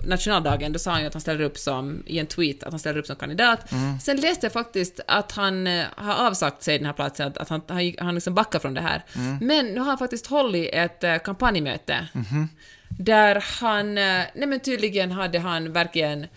[0.03, 2.79] nationaldagen, då sa han ju att han ställer upp som, i en tweet, att han
[2.79, 3.71] ställer upp som kandidat.
[3.71, 3.99] Mm.
[3.99, 7.61] Sen läste jag faktiskt att han eh, har avsagt sig den här platsen, att, han,
[7.67, 9.03] han, han liksom backar från det här.
[9.15, 9.37] Mm.
[9.41, 12.49] Men nu har han faktiskt hållit ett eh, kampanjmöte, Mhm.
[12.89, 16.27] där han, nej men tydligen hade han verkligen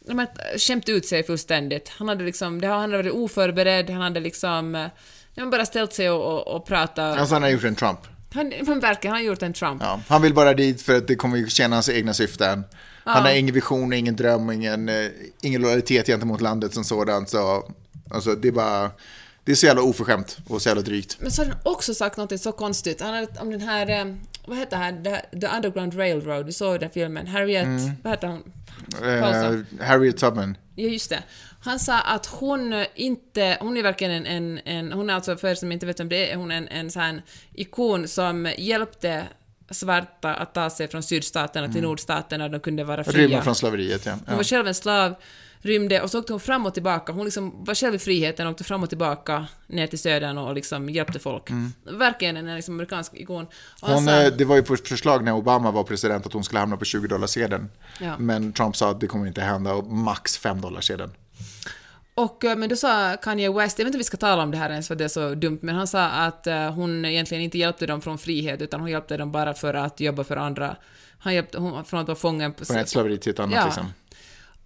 [0.00, 1.88] de hade skämt ut sig fullständigt.
[1.88, 4.88] Han hade liksom, det har, han hade varit oförberedd, han hade liksom,
[5.52, 7.18] bara ställt sig och, och, och pratat.
[7.18, 7.98] Alltså han har gjort en Trump.
[8.34, 9.82] Han, han har gjort en Trump.
[9.82, 12.64] Ja, han vill bara dit för att det kommer ju tjäna hans egna syften.
[13.04, 15.06] Han har ingen vision, ingen dröm, ingen, eh,
[15.42, 17.30] ingen lojalitet gentemot landet som sådant.
[17.30, 17.70] Så,
[18.10, 18.90] alltså, det är bara...
[19.44, 21.16] Det är så jävla oförskämt och så jävla drygt.
[21.20, 23.00] Men så har han också sagt något så konstigt.
[23.00, 24.14] Han hade om den här, eh,
[24.46, 27.90] vad heter The, The Underground Railroad, du såg den filmen, Harriet, Mm.
[28.02, 28.42] vad heter hon?
[29.04, 29.86] Eh.
[29.86, 30.56] Harriet Tubman.
[30.74, 31.22] Ja, just det.
[31.60, 35.48] Han sa att hon inte, hon är verkligen en, en, en hon är alltså, för
[35.48, 37.22] er som inte vet vem det är, hon är en, en sån här
[37.54, 39.24] ikon som hjälpte
[39.70, 43.26] svarta att ta sig från sydstaterna till nordstaterna, de kunde vara fria.
[43.26, 44.12] Rymma från slaveriet, ja.
[44.12, 44.36] Hon ja.
[44.36, 45.14] var själv en slav,
[45.60, 47.12] rymde och så åkte hon fram och tillbaka.
[47.12, 50.54] Hon liksom var själv i friheten och åkte fram och tillbaka ner till södern och
[50.54, 51.50] liksom hjälpte folk.
[51.84, 53.46] Verkligen en liksom amerikansk ikon.
[53.82, 56.44] Och Hon, sa- eh, det var ju ett förslag när Obama var president att hon
[56.44, 57.68] skulle hamna på 20 dollar sedeln.
[58.00, 58.18] Ja.
[58.18, 61.10] Men Trump sa att det kommer inte hända och max 5 dollar sedeln.
[62.14, 64.50] Och, eh, men då sa Kanye West, jag vet inte om vi ska tala om
[64.50, 67.44] det här ens för det är så dumt, men han sa att eh, hon egentligen
[67.44, 70.76] inte hjälpte dem från frihet, utan hon hjälpte dem bara för att jobba för andra.
[71.18, 72.64] Han hjälpte hon, från att vara fången på...
[72.64, 73.64] Från ett slaveri till ett annat Ja.
[73.64, 73.86] liksom.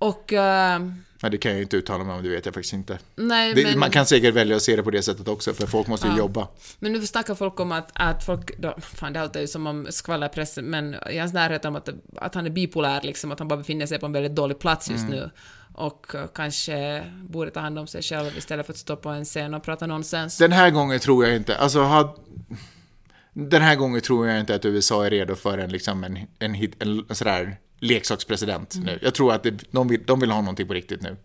[0.07, 0.32] Och...
[0.32, 0.80] eh,
[1.22, 2.98] Nej, det kan jag ju inte uttala mig om, det vet jag faktiskt inte.
[3.16, 3.78] nej, Det, men...
[3.78, 6.12] Man kan säkert välja att se det på det sättet också, för folk måste ju
[6.12, 6.18] Ja.
[6.18, 6.48] jobba.
[6.78, 9.86] Men nu snackar folk om att, att folk, då, fan det låter ju som om
[9.90, 13.57] skvallerpressen, men i hans närhet om att, att han är bipolär liksom, att han bara
[13.57, 15.14] befinner sig på en väldigt dålig plats just Mm.
[15.18, 15.30] nu.
[15.74, 19.24] Och eh, kanske borde ta hand om sig själv istället för att stå på en
[19.24, 20.38] scen och prata nonsens.
[20.38, 22.09] Den här gången tror jag inte, alltså had,
[23.32, 26.55] Den här gången tror jag inte att USA är redo för en, liksom en, en,
[26.55, 28.87] hit, en, en sådär leksakspresident Mm.
[28.87, 28.99] nu.
[29.03, 31.16] Jag tror att det, de, vill, de vill ha någonting på riktigt nu.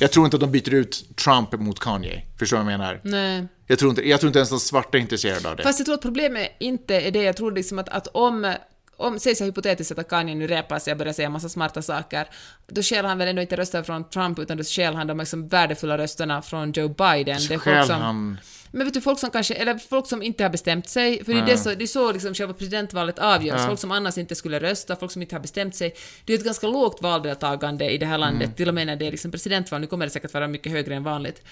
[0.00, 2.22] Jag tror inte att de byter ut Trump mot Kanye.
[2.38, 3.00] Förstår du vad jag menar?
[3.04, 3.46] Nej.
[3.66, 5.62] Jag tror, inte, jag tror inte ens de svarta är intresserade av det.
[5.62, 8.54] Fast jag tror att problemet inte är det, jag tror liksom att, att om
[8.96, 12.28] om, säg så hypotetiskt att Kanye nu repar sig och börjar säga massa smarta saker,
[12.66, 15.48] då stjäl han väl ändå inte röster från Trump, utan då stjäl han de liksom
[15.48, 17.38] värdefulla rösterna från Joe Biden.
[17.48, 18.38] Det är folk som, han...
[18.74, 21.38] Men vet du, folk som kanske, eller folk som inte har bestämt sig, för det
[21.38, 24.60] är, det så, det är så liksom själva presidentvalet avgörs, folk som annars inte skulle
[24.60, 25.94] rösta, folk som inte har bestämt sig.
[26.24, 29.06] Det är ett ganska lågt valdeltagande i det här landet, till och med när det
[29.06, 31.42] är liksom presidentval, nu kommer det säkert vara mycket högre än vanligt.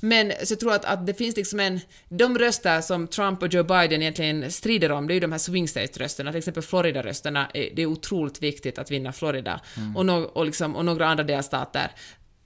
[0.00, 1.80] Men så jag tror att, att det finns liksom en...
[2.08, 5.38] De röster som Trump och Joe Biden egentligen strider om, det är ju de här
[5.38, 7.48] swing state-rösterna, till exempel Florida-rösterna.
[7.52, 9.60] Det är otroligt viktigt att vinna Florida
[9.96, 11.90] och, no, och, liksom, och några andra delstater.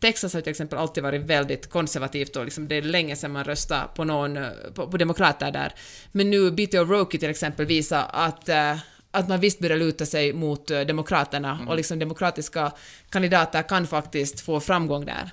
[0.00, 3.44] Texas har till exempel alltid varit väldigt konservativt och liksom det är länge sedan man
[3.44, 5.74] röstade på någon, eh, på, på demokrater där.
[6.12, 6.78] Men nu B.T.
[6.78, 8.76] O'Rourke till exempel visar att eh,
[9.10, 12.72] att man visst börjar luta sig mot eh, demokraterna och liksom demokratiska
[13.10, 15.30] kandidater kan faktiskt få framgång där.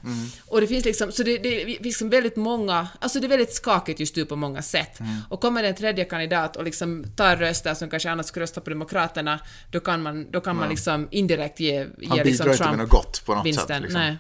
[0.48, 3.54] Och det finns liksom, så det, det finns liksom väldigt många, alltså det är väldigt
[3.54, 5.00] skakigt just nu på många sätt.
[5.30, 8.62] Och kommer det en tredje kandidat och liksom tar röster som kanske annars skulle rösta
[8.62, 9.40] på demokraterna,
[9.72, 12.78] då kan man, då kan man liksom indirekt ge, Han ge bidrar liksom inte med
[12.78, 13.68] något gott på något vinsten.
[13.68, 13.82] sätt.
[13.82, 14.02] Liksom.
[14.02, 14.18] Nej.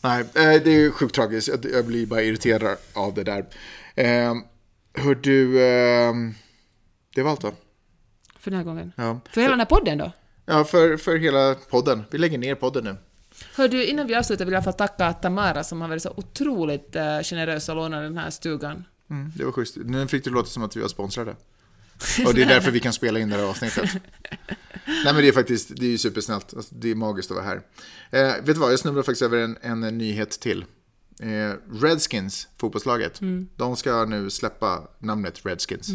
[0.00, 1.48] Nej, eh, det är ju sjukt tragiskt.
[1.72, 3.46] Jag- blir bara irriterad av det där.
[3.94, 4.34] Eh,
[4.94, 6.34] Hör du, ehm,
[7.14, 7.52] det var allt va?
[8.38, 8.92] För den här gången.
[8.96, 9.20] Ja.
[9.30, 10.12] För hela den här podden då?
[10.46, 12.04] Ja, för, för hela podden.
[12.10, 12.96] Vi lägger ner podden nu.
[13.56, 16.96] Hör du, innan vi avslutar vill jag fall tacka Tamara som har varit så otroligt
[16.96, 18.84] uh, generös och lånat den här stugan.
[19.10, 19.76] Mm, det var schysst.
[19.76, 21.36] Nu fick det låta som att vi var sponsrade.
[22.26, 23.90] Och det är därför vi kan spela in det här avsnittet.
[24.86, 26.54] Nej men det är faktiskt, det är ju supersnällt.
[26.54, 27.62] Alltså, det är magiskt att vara här.
[28.10, 30.64] Eh, vet du vad, jag snubblade faktiskt över en, en nyhet till.
[31.20, 33.20] Eh, Redskins, fotbollslaget,
[33.56, 35.88] de ska nu släppa namnet Redskins.
[35.88, 35.94] Eh,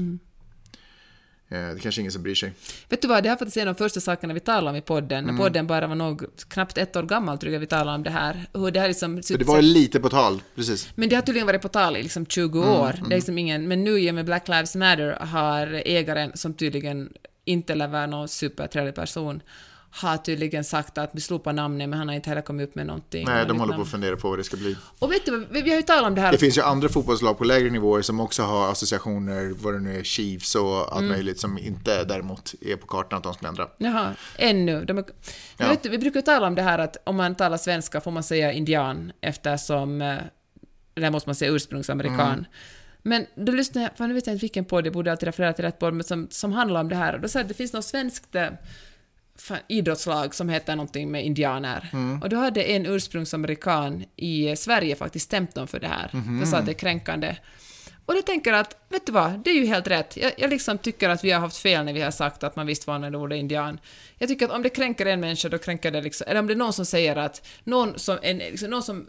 [1.49, 2.53] det är kanske ingen som bryr sig.
[2.89, 4.75] Vet du vad, det här är faktiskt en av de första sakerna vi talade om
[4.75, 5.23] i podden.
[5.23, 5.37] Mm.
[5.37, 8.45] Podden bara var nog knappt ett år gammal tror jag vi talade om det här.
[8.53, 9.21] Hur det här liksom...
[9.27, 10.89] Det var lite på tal, precis.
[10.95, 12.99] Men det har tydligen varit på tal i liksom 20 Mm, år.
[13.09, 16.53] Det är liksom ingen, men nu i och med Black Lives Matter har ägaren, som
[16.53, 17.09] tydligen
[17.45, 19.41] inte lär vara någon supertrevlig person,
[19.95, 22.85] har tydligen sagt att vi slopar namnet, men han har inte heller kommit upp med
[22.85, 23.25] någonting.
[23.25, 24.77] Nej, de håller på att fundera på vad det ska bli.
[24.99, 26.31] Och vet du vi, vi har ju talat om det här.
[26.31, 29.99] Det finns ju andra fotbollslag på lägre nivåer som också har associationer, vad det nu
[29.99, 31.07] är, Chiefs och allt Mm.
[31.11, 33.67] möjligt som inte däremot är på kartan att de ska ändra.
[33.77, 34.85] Jaha, ännu.
[34.85, 35.05] De är,
[35.57, 35.67] Ja.
[35.69, 38.23] vet du, vi brukar tala om det här att om man talar svenska får man
[38.23, 40.15] säga indian eftersom, eh,
[40.93, 42.19] där måste man säga ursprungsamerikan.
[42.33, 42.45] Mm.
[43.05, 45.53] Men då lyssnade jag, för nu vet jag inte vilken podd, jag borde alltid referera
[45.53, 47.13] till rätt podd, men som, som handlar om det här.
[47.15, 48.57] Och då sa att det finns något svenskt eh, fan,
[49.67, 51.89] idrottslag som heter någonting med indianer.
[51.93, 52.21] Mm.
[52.21, 56.09] Och då hade en ursprungsamerikan i Sverige faktiskt stämt dem för det här.
[56.13, 56.39] Mhm.
[56.39, 57.35] För sa att det är kränkande.
[58.05, 60.17] Och jag tänker att, vet du vad, det är ju helt rätt.
[60.17, 62.67] Jag, jag liksom tycker att vi har haft fel när vi har sagt att man
[62.67, 63.79] visst när ordet indian.
[64.17, 66.53] Jag tycker att om det kränker en människa, då kränker det liksom, eller om det
[66.53, 69.07] är någon som säger att, någon som, en, liksom, någon som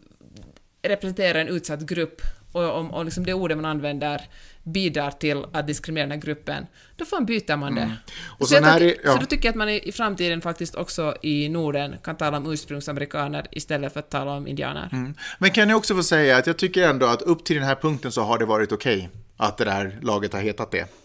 [0.83, 2.22] representerar en utsatt grupp
[2.53, 4.29] och om och liksom det ordet man använder
[4.65, 7.81] bidrar till att diskriminera den här gruppen, då fan byter man det.
[7.81, 7.97] Mm.
[8.39, 9.12] Och så, jag tycker, ja.
[9.12, 12.37] så då tycker jag att man i, i framtiden faktiskt också i Norden kan tala
[12.37, 14.89] om ursprungsamerikaner istället för att tala om indianer.
[14.93, 15.15] Mm.
[15.39, 17.75] Men kan jag också få säga att jag tycker ändå att upp till den här
[17.75, 21.03] punkten så har det varit okej att det där laget har hetat det.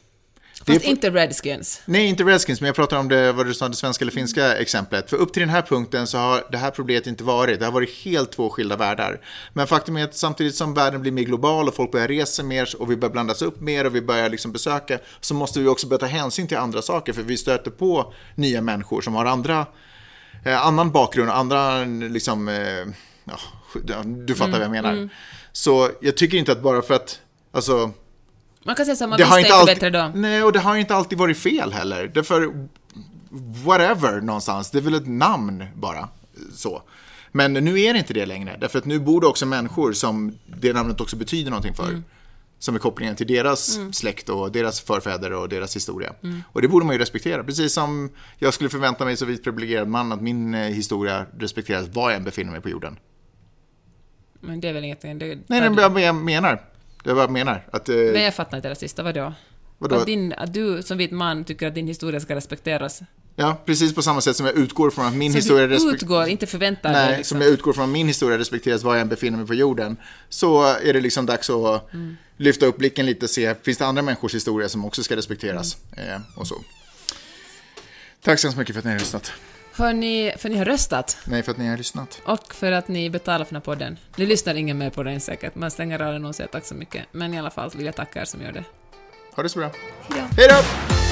[0.69, 1.81] Är Fast för- inte Redskins.
[1.85, 4.55] Nej, inte Redskins, men jag pratar om det, vad du sa, det svenska eller finska
[4.55, 5.09] exemplet.
[5.09, 7.59] För upp till den här punkten så har det här problemet inte varit.
[7.59, 9.21] Det har varit helt två skilda världar.
[9.53, 12.75] Men faktum är att samtidigt som världen blir mer global och folk börjar resa mer
[12.79, 15.87] och vi börjar blandas upp mer och vi börjar liksom besöka så måste vi också
[15.87, 19.65] börja ta hänsyn till andra saker för vi stöter på nya människor som har andra,
[20.45, 22.55] eh, annan bakgrund andra liksom, eh,
[23.23, 25.09] ja, du fattar vad jag menar.
[25.51, 27.19] Så jag tycker inte att bara för att,
[27.51, 27.91] alltså
[28.65, 30.11] Man kan säga så man det visste inte alltid, bättre då.
[30.15, 32.11] Nej, och det har inte alltid varit fel heller.
[32.13, 32.67] Därför,
[33.65, 36.09] whatever någonstans, det är väl ett namn bara.
[36.53, 36.81] Så.
[37.31, 40.37] Men nu är det inte det längre, därför att nu bor det också människor som
[40.59, 41.89] det namnet också betyder någonting för.
[41.89, 42.03] Mm.
[42.61, 46.13] Som är kopplingen till deras släkt och deras förfäder och deras historia.
[46.23, 46.43] Mm.
[46.51, 47.43] Och det borde man ju respektera.
[47.43, 51.87] Precis som jag skulle förvänta mig som vit privilegierad man att min eh, historia respekteras
[51.87, 52.97] var jag än befinner mig på jorden.
[54.39, 55.19] Men det är väl ingenting...
[55.19, 56.61] Det, Nej, nej, men jag- jag menar.
[57.03, 57.65] Det är vad jag menar.
[57.71, 59.33] Att, eh, Men jag fattar inte det sista, vadå?
[59.77, 59.95] Vadå?
[59.95, 62.99] Att, din, att du som vit man tycker att din historia ska respekteras.
[63.35, 66.27] Ja, precis på samma sätt som jag utgår från att min Så historia respek- utgår,
[66.27, 67.35] inte förväntar dig Nej, liksom.
[67.37, 69.97] som jag utgår från att min historia respekteras var jag än befinner mig på jorden.
[70.29, 72.17] Så är det liksom dags att Mm.
[72.37, 75.77] lyfta upp blicken lite och se, finns det andra människors historia som också ska respekteras?
[75.97, 76.09] Mm.
[76.09, 76.55] Eh, och så.
[78.23, 79.31] Tack så hemskt mycket för att ni har lyssnat.
[79.79, 81.17] Hör ni, för ni har röstat.
[81.25, 82.21] Nej, för att ni har lyssnat.
[82.25, 83.97] Och för att ni betalar för den här podden.
[84.15, 87.05] Nu lyssnar ingen mer på den säkert, man stänger radion och säger tack så mycket.
[87.11, 88.63] Men i alla fall vill jag tacka er som gör det.
[89.35, 89.71] Ha det så bra.
[90.37, 91.08] Hej då!